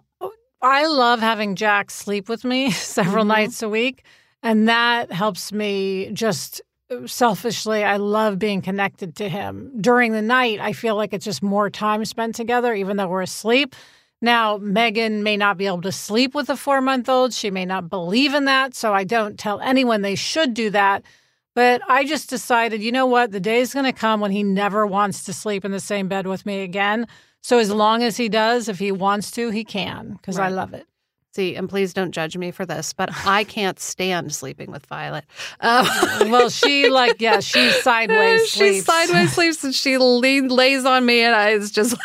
I 0.61 0.85
love 0.85 1.19
having 1.21 1.55
Jack 1.55 1.89
sleep 1.89 2.29
with 2.29 2.45
me 2.45 2.69
several 3.01 3.25
Mhm. 3.25 3.29
nights 3.29 3.63
a 3.63 3.69
week. 3.69 4.03
And 4.43 4.69
that 4.69 5.11
helps 5.11 5.51
me 5.51 6.11
just 6.13 6.61
selfishly. 7.07 7.83
I 7.83 7.97
love 7.97 8.37
being 8.39 8.61
connected 8.61 9.15
to 9.17 9.27
him. 9.27 9.71
During 9.81 10.11
the 10.13 10.21
night, 10.21 10.59
I 10.61 10.73
feel 10.73 10.95
like 10.95 11.13
it's 11.13 11.25
just 11.25 11.41
more 11.43 11.69
time 11.69 12.05
spent 12.05 12.35
together, 12.35 12.73
even 12.75 12.97
though 12.97 13.07
we're 13.07 13.23
asleep. 13.23 13.75
Now, 14.21 14.57
Megan 14.57 15.21
may 15.21 15.37
not 15.37 15.57
be 15.57 15.67
able 15.67 15.81
to 15.83 15.91
sleep 15.91 16.33
with 16.33 16.49
a 16.49 16.57
four 16.57 16.81
month 16.81 17.07
old. 17.07 17.33
She 17.33 17.51
may 17.51 17.65
not 17.65 17.89
believe 17.89 18.33
in 18.33 18.45
that. 18.45 18.75
So 18.75 18.93
I 18.93 19.03
don't 19.03 19.37
tell 19.37 19.59
anyone 19.59 20.01
they 20.01 20.15
should 20.15 20.53
do 20.53 20.69
that. 20.71 21.03
But 21.53 21.81
I 21.87 22.05
just 22.05 22.29
decided, 22.29 22.83
you 22.83 22.91
know 22.91 23.07
what? 23.07 23.31
The 23.31 23.39
day 23.39 23.59
is 23.59 23.73
going 23.73 23.85
to 23.85 23.91
come 23.91 24.19
when 24.19 24.31
he 24.31 24.43
never 24.43 24.85
wants 24.85 25.23
to 25.25 25.33
sleep 25.33 25.65
in 25.65 25.71
the 25.71 25.79
same 25.79 26.07
bed 26.07 26.27
with 26.27 26.45
me 26.45 26.61
again. 26.61 27.07
So 27.41 27.59
as 27.59 27.71
long 27.71 28.03
as 28.03 28.17
he 28.17 28.29
does, 28.29 28.67
if 28.69 28.77
he 28.79 28.91
wants 28.91 29.31
to, 29.31 29.49
he 29.49 29.63
can 29.63 30.13
because 30.13 30.37
I 30.37 30.49
love 30.49 30.73
it. 30.73 30.85
See, 31.37 31.55
and 31.55 31.69
please 31.69 31.93
don't 31.93 32.13
judge 32.13 32.35
me 32.35 32.49
for 32.49 32.65
this, 32.65 32.93
but 32.93 33.09
I 33.27 33.43
can't 33.43 33.79
stand 33.79 34.33
sleeping 34.33 34.71
with 34.71 34.87
Violet. 34.87 35.23
Um, 35.59 35.85
Well, 36.31 36.49
she 36.49 36.89
like 36.89 37.21
yeah, 37.21 37.41
she 37.41 37.69
sideways 37.83 38.47
she 38.47 38.57
sleeps. 38.57 38.85
sideways 38.87 39.33
sleeps 39.35 39.63
and 39.63 39.75
she 39.75 39.99
lean, 39.99 40.47
lays 40.47 40.83
on 40.83 41.05
me, 41.05 41.21
and 41.21 41.35
I, 41.35 41.49
it's 41.51 41.69
just 41.69 41.95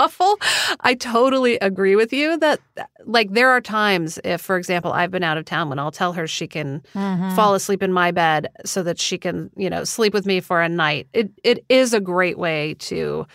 awful. 0.00 0.36
I 0.80 0.94
totally 0.98 1.58
agree 1.60 1.94
with 1.94 2.12
you 2.12 2.36
that, 2.38 2.58
like, 3.04 3.30
there 3.30 3.50
are 3.50 3.60
times 3.60 4.18
if, 4.24 4.40
for 4.40 4.56
example, 4.56 4.92
I've 4.92 5.12
been 5.12 5.22
out 5.22 5.38
of 5.38 5.44
town 5.44 5.68
when 5.68 5.78
I'll 5.78 5.92
tell 5.92 6.12
her 6.14 6.26
she 6.26 6.48
can 6.48 6.82
Mhm. 6.96 7.36
fall 7.36 7.54
asleep 7.54 7.84
in 7.84 7.92
my 7.92 8.10
bed 8.10 8.48
so 8.64 8.82
that 8.82 8.98
she 9.00 9.16
can, 9.16 9.48
you 9.56 9.70
know, 9.70 9.84
sleep 9.84 10.12
with 10.12 10.26
me 10.26 10.40
for 10.40 10.60
a 10.60 10.68
night. 10.68 11.06
It 11.12 11.30
it 11.44 11.64
is 11.68 11.94
a 11.94 12.00
great 12.00 12.36
way 12.36 12.74
to 12.90 13.26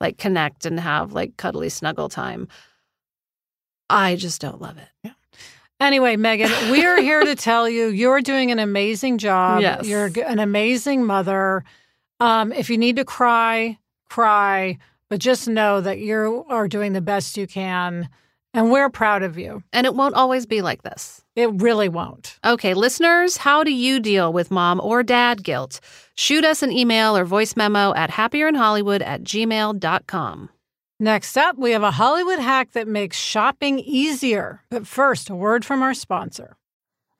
like 0.00 0.18
connect 0.18 0.66
and 0.66 0.80
have 0.80 1.12
like 1.12 1.36
cuddly 1.36 1.68
snuggle 1.68 2.08
time. 2.08 2.48
I 3.88 4.16
just 4.16 4.40
don't 4.40 4.60
love 4.60 4.78
it. 4.78 4.88
Yeah. 5.02 5.12
Anyway, 5.78 6.16
Megan, 6.16 6.50
we 6.70 6.84
are 6.86 7.00
here 7.00 7.22
to 7.22 7.34
tell 7.34 7.68
you 7.68 7.86
you're 7.88 8.22
doing 8.22 8.50
an 8.50 8.58
amazing 8.58 9.18
job. 9.18 9.60
Yes. 9.60 9.86
You're 9.86 10.10
an 10.26 10.38
amazing 10.38 11.04
mother. 11.04 11.64
Um, 12.18 12.52
if 12.52 12.70
you 12.70 12.78
need 12.78 12.96
to 12.96 13.04
cry, 13.04 13.78
cry, 14.08 14.78
but 15.10 15.20
just 15.20 15.48
know 15.48 15.80
that 15.80 15.98
you 15.98 16.44
are 16.48 16.66
doing 16.66 16.92
the 16.94 17.00
best 17.00 17.36
you 17.36 17.46
can. 17.46 18.08
And 18.54 18.72
we're 18.72 18.88
proud 18.88 19.22
of 19.22 19.36
you. 19.36 19.62
And 19.74 19.86
it 19.86 19.94
won't 19.94 20.14
always 20.14 20.46
be 20.46 20.62
like 20.62 20.82
this. 20.82 21.22
It 21.34 21.50
really 21.60 21.90
won't. 21.90 22.38
Okay, 22.42 22.72
listeners, 22.72 23.36
how 23.36 23.62
do 23.62 23.70
you 23.70 24.00
deal 24.00 24.32
with 24.32 24.50
mom 24.50 24.80
or 24.80 25.02
dad 25.02 25.44
guilt? 25.44 25.78
Shoot 26.14 26.42
us 26.42 26.62
an 26.62 26.72
email 26.72 27.14
or 27.14 27.26
voice 27.26 27.54
memo 27.54 27.92
at 27.94 28.10
happierinhollywood 28.10 29.02
at 29.02 29.22
gmail.com. 29.22 30.48
Next 30.98 31.36
up, 31.36 31.58
we 31.58 31.72
have 31.72 31.82
a 31.82 31.90
Hollywood 31.90 32.38
hack 32.38 32.72
that 32.72 32.88
makes 32.88 33.18
shopping 33.18 33.78
easier. 33.78 34.62
But 34.70 34.86
first, 34.86 35.28
a 35.28 35.34
word 35.34 35.62
from 35.62 35.82
our 35.82 35.92
sponsor. 35.92 36.56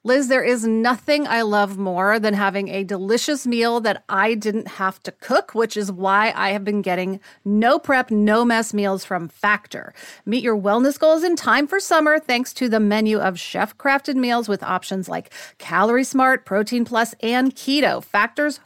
Liz, 0.02 0.28
there 0.28 0.44
is 0.44 0.64
nothing 0.64 1.26
I 1.26 1.42
love 1.42 1.76
more 1.76 2.20
than 2.20 2.32
having 2.32 2.68
a 2.68 2.84
delicious 2.84 3.44
meal 3.46 3.80
that 3.80 4.04
I 4.08 4.34
didn't 4.34 4.68
have 4.68 5.02
to 5.02 5.10
cook, 5.10 5.52
which 5.52 5.76
is 5.76 5.90
why 5.90 6.32
I 6.34 6.50
have 6.50 6.64
been 6.64 6.80
getting 6.80 7.18
no 7.44 7.78
prep, 7.78 8.10
no 8.10 8.44
mess 8.44 8.72
meals 8.72 9.04
from 9.04 9.28
Factor. 9.28 9.92
Meet 10.24 10.44
your 10.44 10.56
wellness 10.56 10.96
goals 10.96 11.24
in 11.24 11.34
time 11.34 11.66
for 11.66 11.80
summer 11.80 12.20
thanks 12.20 12.54
to 12.54 12.68
the 12.68 12.78
menu 12.78 13.18
of 13.18 13.38
chef 13.38 13.76
crafted 13.76 14.14
meals 14.14 14.48
with 14.48 14.62
options 14.62 15.08
like 15.08 15.34
Calorie 15.58 16.04
Smart, 16.04 16.46
Protein 16.46 16.84
Plus, 16.84 17.14
and 17.20 17.54
Keto. 17.54 18.02
Factor's 18.02 18.60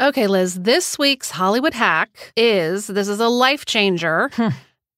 Okay, 0.00 0.26
Liz, 0.26 0.54
this 0.60 0.98
week's 0.98 1.30
Hollywood 1.30 1.72
hack 1.72 2.32
is 2.36 2.88
this 2.88 3.06
is 3.06 3.20
a 3.20 3.28
life 3.28 3.64
changer. 3.64 4.30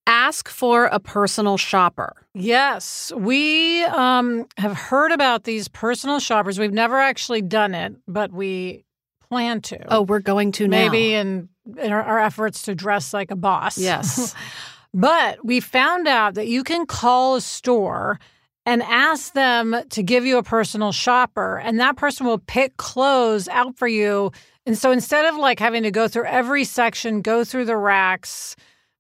Ask 0.07 0.49
for 0.49 0.87
a 0.87 0.99
personal 0.99 1.59
shopper. 1.59 2.15
Yes, 2.33 3.13
we 3.15 3.83
um, 3.85 4.47
have 4.57 4.73
heard 4.73 5.13
about 5.13 5.45
these 5.45 5.69
personal 5.69 6.19
shoppers. 6.19 6.59
We've 6.59 6.73
never 6.73 6.99
actually 6.99 7.43
done 7.43 7.75
it, 7.75 7.95
but 8.07 8.33
we 8.33 8.85
plan 9.29 9.61
to. 9.63 9.93
Oh, 9.93 10.03
we're 10.03 10.21
going 10.21 10.53
to 10.53 10.69
now. 10.69 10.77
maybe 10.77 11.13
in, 11.13 11.49
in 11.77 11.93
our, 11.93 12.03
our 12.03 12.19
efforts 12.21 12.63
to 12.63 12.75
dress 12.75 13.13
like 13.13 13.31
a 13.31 13.37
boss. 13.37 13.77
Yes. 13.77 14.35
but 14.95 15.45
we 15.45 15.61
found 15.61 16.09
out 16.09 16.35
that 16.35 16.47
you 16.47 16.63
can 16.63 16.87
call 16.87 17.35
a 17.35 17.41
store 17.41 18.19
and 18.65 18.83
ask 18.83 19.33
them 19.35 19.77
to 19.91 20.03
give 20.03 20.25
you 20.25 20.39
a 20.39 20.43
personal 20.43 20.93
shopper, 20.93 21.59
and 21.59 21.79
that 21.81 21.97
person 21.97 22.27
will 22.27 22.39
pick 22.39 22.77
clothes 22.77 23.47
out 23.49 23.77
for 23.77 23.89
you. 23.89 24.33
And 24.67 24.77
so 24.77 24.91
instead 24.91 25.25
of 25.27 25.37
like 25.37 25.61
having 25.61 25.85
to 25.85 25.93
go 25.93 26.09
through 26.09 26.25
every 26.27 26.65
section, 26.65 27.23
go 27.23 27.45
through 27.45 27.67
the 27.67 27.77
racks, 27.77 28.57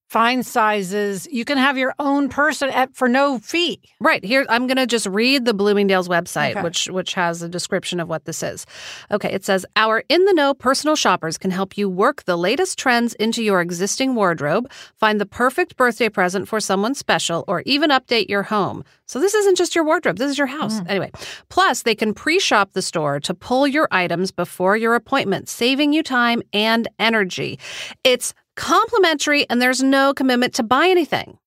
find 0.08 0.46
sizes, 0.46 1.26
you 1.30 1.44
can 1.44 1.58
have 1.58 1.76
your 1.76 1.94
own 1.98 2.28
person 2.28 2.70
at 2.70 2.94
for 2.94 3.08
no 3.08 3.38
fee. 3.38 3.80
Right 4.00 4.24
here, 4.24 4.46
I'm 4.48 4.66
going 4.66 4.76
to 4.76 4.86
just 4.86 5.06
read 5.06 5.44
the 5.44 5.54
Bloomingdale's 5.54 6.08
website, 6.08 6.52
Okay. 6.52 6.62
which 6.62 6.86
which 6.86 7.14
has 7.14 7.42
a 7.42 7.48
description 7.48 7.98
of 8.00 8.08
what 8.08 8.24
this 8.24 8.42
is. 8.42 8.66
Okay, 9.10 9.32
it 9.32 9.44
says 9.44 9.66
our 9.74 10.04
in 10.08 10.24
the 10.24 10.32
know 10.32 10.54
personal 10.54 10.96
shoppers 10.96 11.36
can 11.38 11.50
help 11.50 11.76
you 11.76 11.88
work 11.88 12.24
the 12.24 12.36
latest 12.36 12.78
trends 12.78 13.14
into 13.14 13.42
your 13.42 13.60
existing 13.60 14.14
wardrobe, 14.14 14.70
find 14.96 15.20
the 15.20 15.26
perfect 15.26 15.76
birthday 15.76 16.08
present 16.08 16.48
for 16.48 16.60
someone 16.60 16.94
special, 16.94 17.44
or 17.48 17.62
even 17.66 17.90
update 17.90 18.28
your 18.28 18.44
home. 18.44 18.84
So 19.06 19.18
this 19.18 19.34
isn't 19.34 19.56
just 19.56 19.74
your 19.74 19.84
wardrobe; 19.84 20.18
this 20.18 20.30
is 20.30 20.38
your 20.38 20.46
house. 20.46 20.80
Mm. 20.80 20.90
Anyway, 20.90 21.10
plus 21.48 21.82
they 21.82 21.94
can 21.94 22.14
pre-shop 22.14 22.72
the 22.72 22.82
store 22.82 23.18
to 23.20 23.34
pull 23.34 23.66
your 23.66 23.88
items 23.90 24.30
before 24.30 24.76
your 24.76 24.94
appointment, 24.94 25.48
saving 25.48 25.92
you 25.92 26.02
time 26.02 26.42
and 26.52 26.88
energy. 26.98 27.58
It's 28.04 28.34
complimentary, 28.56 29.48
and 29.48 29.60
there's 29.62 29.82
no 29.82 30.12
commitment 30.12 30.54
to 30.54 30.62
buy 30.62 30.88
anything. 30.88 31.38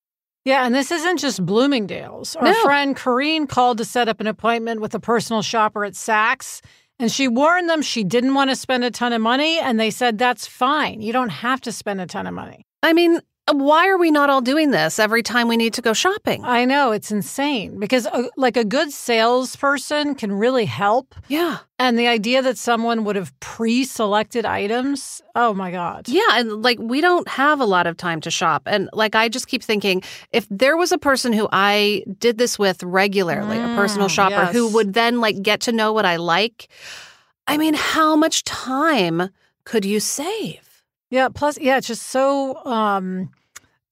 Yeah, 0.45 0.65
and 0.65 0.74
this 0.74 0.89
isn't 0.91 1.17
just 1.17 1.45
Bloomingdale's. 1.45 2.36
Our 2.38 2.45
No. 2.45 2.63
friend 2.63 2.95
Corrine 2.95 3.48
called 3.48 3.78
to 3.80 3.86
set 3.86 4.08
up 4.08 4.19
an 4.22 4.28
appointment 4.28 4.80
with 4.82 4.95
a 4.95 5.00
personal 5.00 5.41
shopper 5.41 5.84
at 5.84 5.93
Saks, 5.93 6.62
and 6.98 7.12
she 7.12 7.28
warned 7.28 7.69
them 7.69 7.82
she 7.82 8.04
didn't 8.04 8.34
want 8.34 8.50
to 8.50 8.56
spend 8.56 8.84
a 8.84 8.91
ton 8.91 9.13
of 9.13 9.22
money, 9.22 9.60
and 9.60 9.80
they 9.80 9.89
said 9.91 10.17
that's 10.17 10.48
fine. 10.48 11.02
You 11.02 11.12
don't 11.13 11.30
have 11.30 11.62
to 11.62 11.72
spend 11.72 12.00
a 12.02 12.06
ton 12.06 12.26
of 12.26 12.34
money. 12.34 12.65
I 12.82 12.93
mean, 12.93 13.19
why 13.53 13.88
are 13.88 13.97
we 13.97 14.12
not 14.12 14.29
all 14.29 14.41
doing 14.41 14.71
this 14.71 14.99
every 14.99 15.23
time 15.23 15.47
we 15.47 15.57
need 15.57 15.73
to 15.73 15.81
go 15.81 15.93
shopping? 15.93 16.43
I 16.45 16.65
know 16.65 16.91
it's 16.91 17.12
insane 17.12 17.79
because 17.79 18.05
a, 18.05 18.29
like 18.38 18.57
a 18.57 18.65
good 18.65 18.91
salesperson 18.91 20.15
can 20.15 20.31
really 20.31 20.65
help, 20.65 21.15
yeah. 21.27 21.59
and 21.77 21.97
the 21.97 22.07
idea 22.07 22.41
that 22.41 22.57
someone 22.57 23.03
would 23.05 23.15
have 23.15 23.38
pre-selected 23.39 24.45
items, 24.45 25.21
oh 25.35 25.53
my 25.53 25.71
god. 25.71 26.07
Yeah. 26.07 26.21
And 26.31 26.62
like, 26.62 26.79
we 26.79 27.01
don't 27.01 27.27
have 27.27 27.59
a 27.59 27.65
lot 27.65 27.88
of 27.88 27.97
time 27.97 28.21
to 28.21 28.31
shop. 28.31 28.63
And 28.65 28.89
like, 28.93 29.15
I 29.15 29.29
just 29.29 29.47
keep 29.47 29.63
thinking 29.63 30.01
if 30.31 30.47
there 30.49 30.77
was 30.77 30.91
a 30.91 30.97
person 30.97 31.33
who 31.33 31.47
I 31.51 32.03
did 32.17 32.38
this 32.38 32.59
with 32.59 32.83
regularly, 32.83 33.57
a 33.57 33.75
personal 33.75 34.07
Mm, 34.07 34.12
shopper 34.12 34.45
who 34.45 34.73
would 34.73 34.93
then 34.93 35.19
like 35.21 35.41
get 35.41 35.62
to 35.62 35.71
know 35.71 35.93
what 35.93 36.05
I 36.05 36.17
like, 36.17 36.67
I 37.47 37.57
mean, 37.57 37.73
how 37.73 38.15
much 38.15 38.43
time 38.43 39.29
could 39.63 39.85
you 39.85 39.99
save? 39.99 40.83
Yeah, 41.09 41.29
plus 41.29 41.57
yeah, 41.59 41.77
it's 41.77 41.88
just 41.88 42.03
so 42.07 42.63
um 42.65 43.31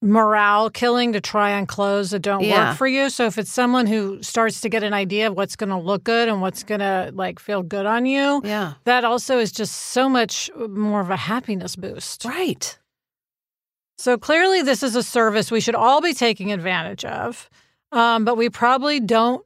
morale 0.01 0.69
killing 0.69 1.13
to 1.13 1.19
try 1.21 1.53
on 1.53 1.65
clothes 1.65 2.11
that 2.11 2.19
don't 2.19 2.43
Yeah. 2.43 2.69
work 2.69 2.77
for 2.77 2.85
you. 2.87 3.09
So 3.09 3.25
if 3.25 3.37
it's 3.37 3.51
someone 3.51 3.87
who 3.87 4.21
starts 4.21 4.61
to 4.61 4.69
get 4.69 4.83
an 4.83 4.93
idea 4.93 5.27
of 5.27 5.35
what's 5.35 5.55
going 5.55 5.69
to 5.71 5.77
look 5.77 6.03
good 6.03 6.29
and 6.29 6.39
what's 6.41 6.63
going 6.63 6.81
to 6.81 7.11
like 7.15 7.39
feel 7.39 7.63
good 7.63 7.85
on 7.87 8.05
you, 8.05 8.41
Yeah. 8.43 8.73
that 8.83 9.03
also 9.03 9.39
is 9.39 9.51
just 9.51 9.73
so 9.75 10.07
much 10.07 10.51
more 10.69 11.01
of 11.01 11.09
a 11.09 11.15
happiness 11.15 11.75
boost. 11.75 12.25
Right. 12.25 12.77
So 13.97 14.17
clearly 14.19 14.61
this 14.61 14.83
is 14.83 14.95
a 14.95 15.01
service 15.01 15.49
we 15.49 15.59
should 15.61 15.73
all 15.75 15.99
be 16.01 16.13
taking 16.13 16.51
advantage 16.51 17.03
of. 17.03 17.49
Um, 17.91 18.23
but 18.23 18.35
we 18.37 18.49
probably 18.49 18.99
don't 18.99 19.43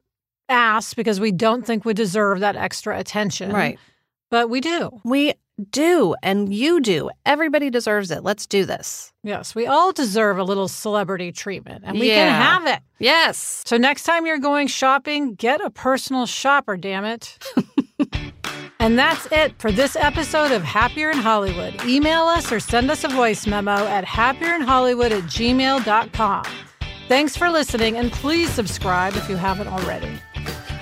ask 0.50 0.94
because 0.96 1.18
we 1.18 1.32
don't 1.32 1.64
think 1.64 1.86
we 1.86 1.94
deserve 1.94 2.40
that 2.40 2.56
extra 2.56 2.98
attention. 2.98 3.52
Right. 3.52 3.78
But 4.30 4.50
we 4.50 4.60
do. 4.60 5.00
We 5.04 5.34
do. 5.70 6.14
And 6.22 6.52
you 6.52 6.80
do. 6.80 7.10
Everybody 7.24 7.70
deserves 7.70 8.10
it. 8.10 8.22
Let's 8.22 8.46
do 8.46 8.64
this. 8.64 9.12
Yes, 9.22 9.54
we 9.54 9.66
all 9.66 9.92
deserve 9.92 10.38
a 10.38 10.44
little 10.44 10.68
celebrity 10.68 11.32
treatment 11.32 11.84
and 11.86 11.98
we 11.98 12.08
Yeah. 12.08 12.28
can 12.28 12.42
have 12.42 12.66
it. 12.76 12.82
Yes. 12.98 13.62
So 13.66 13.76
next 13.76 14.02
time 14.04 14.26
you're 14.26 14.38
going 14.38 14.66
shopping, 14.68 15.34
get 15.34 15.60
a 15.60 15.70
personal 15.70 16.26
shopper, 16.26 16.76
damn 16.76 17.04
it. 17.04 17.38
and 18.80 18.98
that's 18.98 19.26
it 19.30 19.54
for 19.58 19.70
this 19.72 19.94
episode 19.96 20.50
of 20.52 20.62
Happier 20.62 21.10
in 21.10 21.18
Hollywood. 21.18 21.84
Email 21.84 22.22
us 22.24 22.50
or 22.50 22.60
send 22.60 22.90
us 22.90 23.04
a 23.04 23.08
voice 23.08 23.46
memo 23.46 23.86
at 23.86 24.04
happierinhollywood 24.04 25.10
at 25.12 25.22
gmail.com. 25.24 26.44
Thanks 27.08 27.36
for 27.36 27.50
listening 27.50 27.96
and 27.98 28.10
please 28.12 28.50
subscribe 28.50 29.14
if 29.16 29.28
you 29.28 29.36
haven't 29.36 29.68
already. 29.68 30.10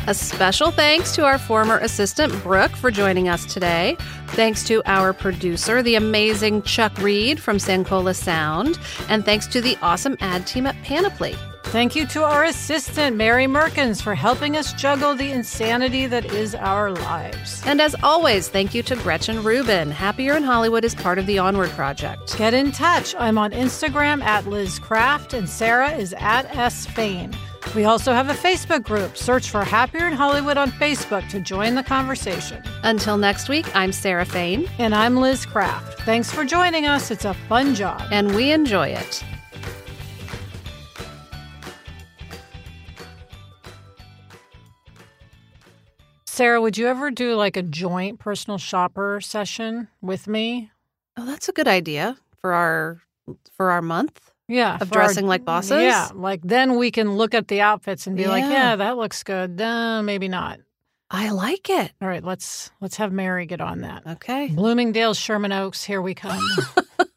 A 0.06 0.14
special 0.14 0.70
thanks 0.70 1.14
to 1.14 1.24
our 1.24 1.38
former 1.38 1.78
assistant, 1.78 2.32
Brooke, 2.42 2.74
for 2.74 2.90
joining 2.90 3.28
us 3.28 3.44
today. 3.44 3.96
Thanks 4.28 4.64
to 4.64 4.82
our 4.86 5.12
producer, 5.12 5.82
the 5.82 5.94
amazing 5.94 6.62
Chuck 6.62 6.96
Reed 6.98 7.38
from 7.38 7.58
Sankola 7.58 8.16
Sound. 8.16 8.78
And 9.08 9.24
thanks 9.24 9.46
to 9.48 9.60
the 9.60 9.76
awesome 9.82 10.16
ad 10.20 10.46
team 10.46 10.66
at 10.66 10.74
Panoply. 10.82 11.36
Thank 11.64 11.94
you 11.94 12.06
to 12.08 12.24
our 12.24 12.44
assistant, 12.44 13.16
Mary 13.16 13.46
Merkins, 13.46 14.02
for 14.02 14.16
helping 14.16 14.56
us 14.56 14.72
juggle 14.72 15.14
the 15.14 15.30
insanity 15.30 16.06
that 16.06 16.24
is 16.24 16.56
our 16.56 16.90
lives. 16.90 17.62
And 17.64 17.80
as 17.80 17.94
always, 18.02 18.48
thank 18.48 18.74
you 18.74 18.82
to 18.84 18.96
Gretchen 18.96 19.44
Rubin. 19.44 19.92
Happier 19.92 20.36
in 20.36 20.42
Hollywood 20.42 20.84
is 20.84 20.96
part 20.96 21.18
of 21.18 21.26
the 21.26 21.38
Onward 21.38 21.70
Project. 21.70 22.36
Get 22.36 22.54
in 22.54 22.72
touch. 22.72 23.14
I'm 23.16 23.38
on 23.38 23.52
Instagram 23.52 24.22
at 24.22 24.46
Liz 24.46 24.80
Craft, 24.80 25.34
and 25.34 25.48
Sarah 25.48 25.92
is 25.92 26.12
at 26.18 26.46
S. 26.56 26.86
Fain. 26.86 27.32
We 27.74 27.84
also 27.84 28.12
have 28.12 28.28
a 28.28 28.34
Facebook 28.34 28.82
group. 28.82 29.16
Search 29.16 29.48
for 29.48 29.62
Happier 29.62 30.08
in 30.08 30.12
Hollywood 30.12 30.56
on 30.56 30.72
Facebook 30.72 31.28
to 31.30 31.38
join 31.38 31.76
the 31.76 31.84
conversation. 31.84 32.62
Until 32.82 33.16
next 33.16 33.48
week, 33.48 33.64
I'm 33.76 33.92
Sarah 33.92 34.24
Fain. 34.24 34.68
And 34.78 34.92
I'm 34.92 35.16
Liz 35.16 35.46
Craft. 35.46 36.00
Thanks 36.00 36.32
for 36.32 36.44
joining 36.44 36.86
us. 36.86 37.12
It's 37.12 37.24
a 37.24 37.34
fun 37.48 37.76
job. 37.76 38.02
And 38.10 38.34
we 38.34 38.50
enjoy 38.50 38.88
it. 38.88 39.24
Sarah, 46.26 46.60
would 46.60 46.78
you 46.78 46.86
ever 46.88 47.10
do 47.10 47.34
like 47.36 47.56
a 47.56 47.62
joint 47.62 48.18
personal 48.18 48.58
shopper 48.58 49.20
session 49.20 49.88
with 50.00 50.26
me? 50.26 50.70
Oh, 51.16 51.26
that's 51.26 51.48
a 51.48 51.52
good 51.52 51.68
idea 51.68 52.16
for 52.40 52.54
our 52.54 53.02
for 53.52 53.70
our 53.70 53.82
month. 53.82 54.29
Yeah, 54.50 54.78
of 54.80 54.90
dressing 54.90 55.24
our, 55.24 55.28
like 55.28 55.44
bosses. 55.44 55.82
Yeah, 55.82 56.08
like 56.14 56.40
then 56.42 56.76
we 56.76 56.90
can 56.90 57.16
look 57.16 57.34
at 57.34 57.48
the 57.48 57.60
outfits 57.60 58.06
and 58.06 58.16
be 58.16 58.22
yeah. 58.22 58.28
like, 58.28 58.44
yeah, 58.44 58.76
that 58.76 58.96
looks 58.96 59.22
good. 59.22 59.60
Uh, 59.60 60.02
maybe 60.02 60.28
not. 60.28 60.60
I 61.10 61.30
like 61.30 61.70
it. 61.70 61.92
All 62.00 62.08
right, 62.08 62.22
let's 62.22 62.70
let's 62.80 62.96
have 62.96 63.12
Mary 63.12 63.46
get 63.46 63.60
on 63.60 63.80
that. 63.80 64.06
Okay. 64.06 64.48
Bloomingdale's 64.48 65.18
Sherman 65.18 65.52
Oaks, 65.52 65.84
here 65.84 66.02
we 66.02 66.14
come. 66.14 66.40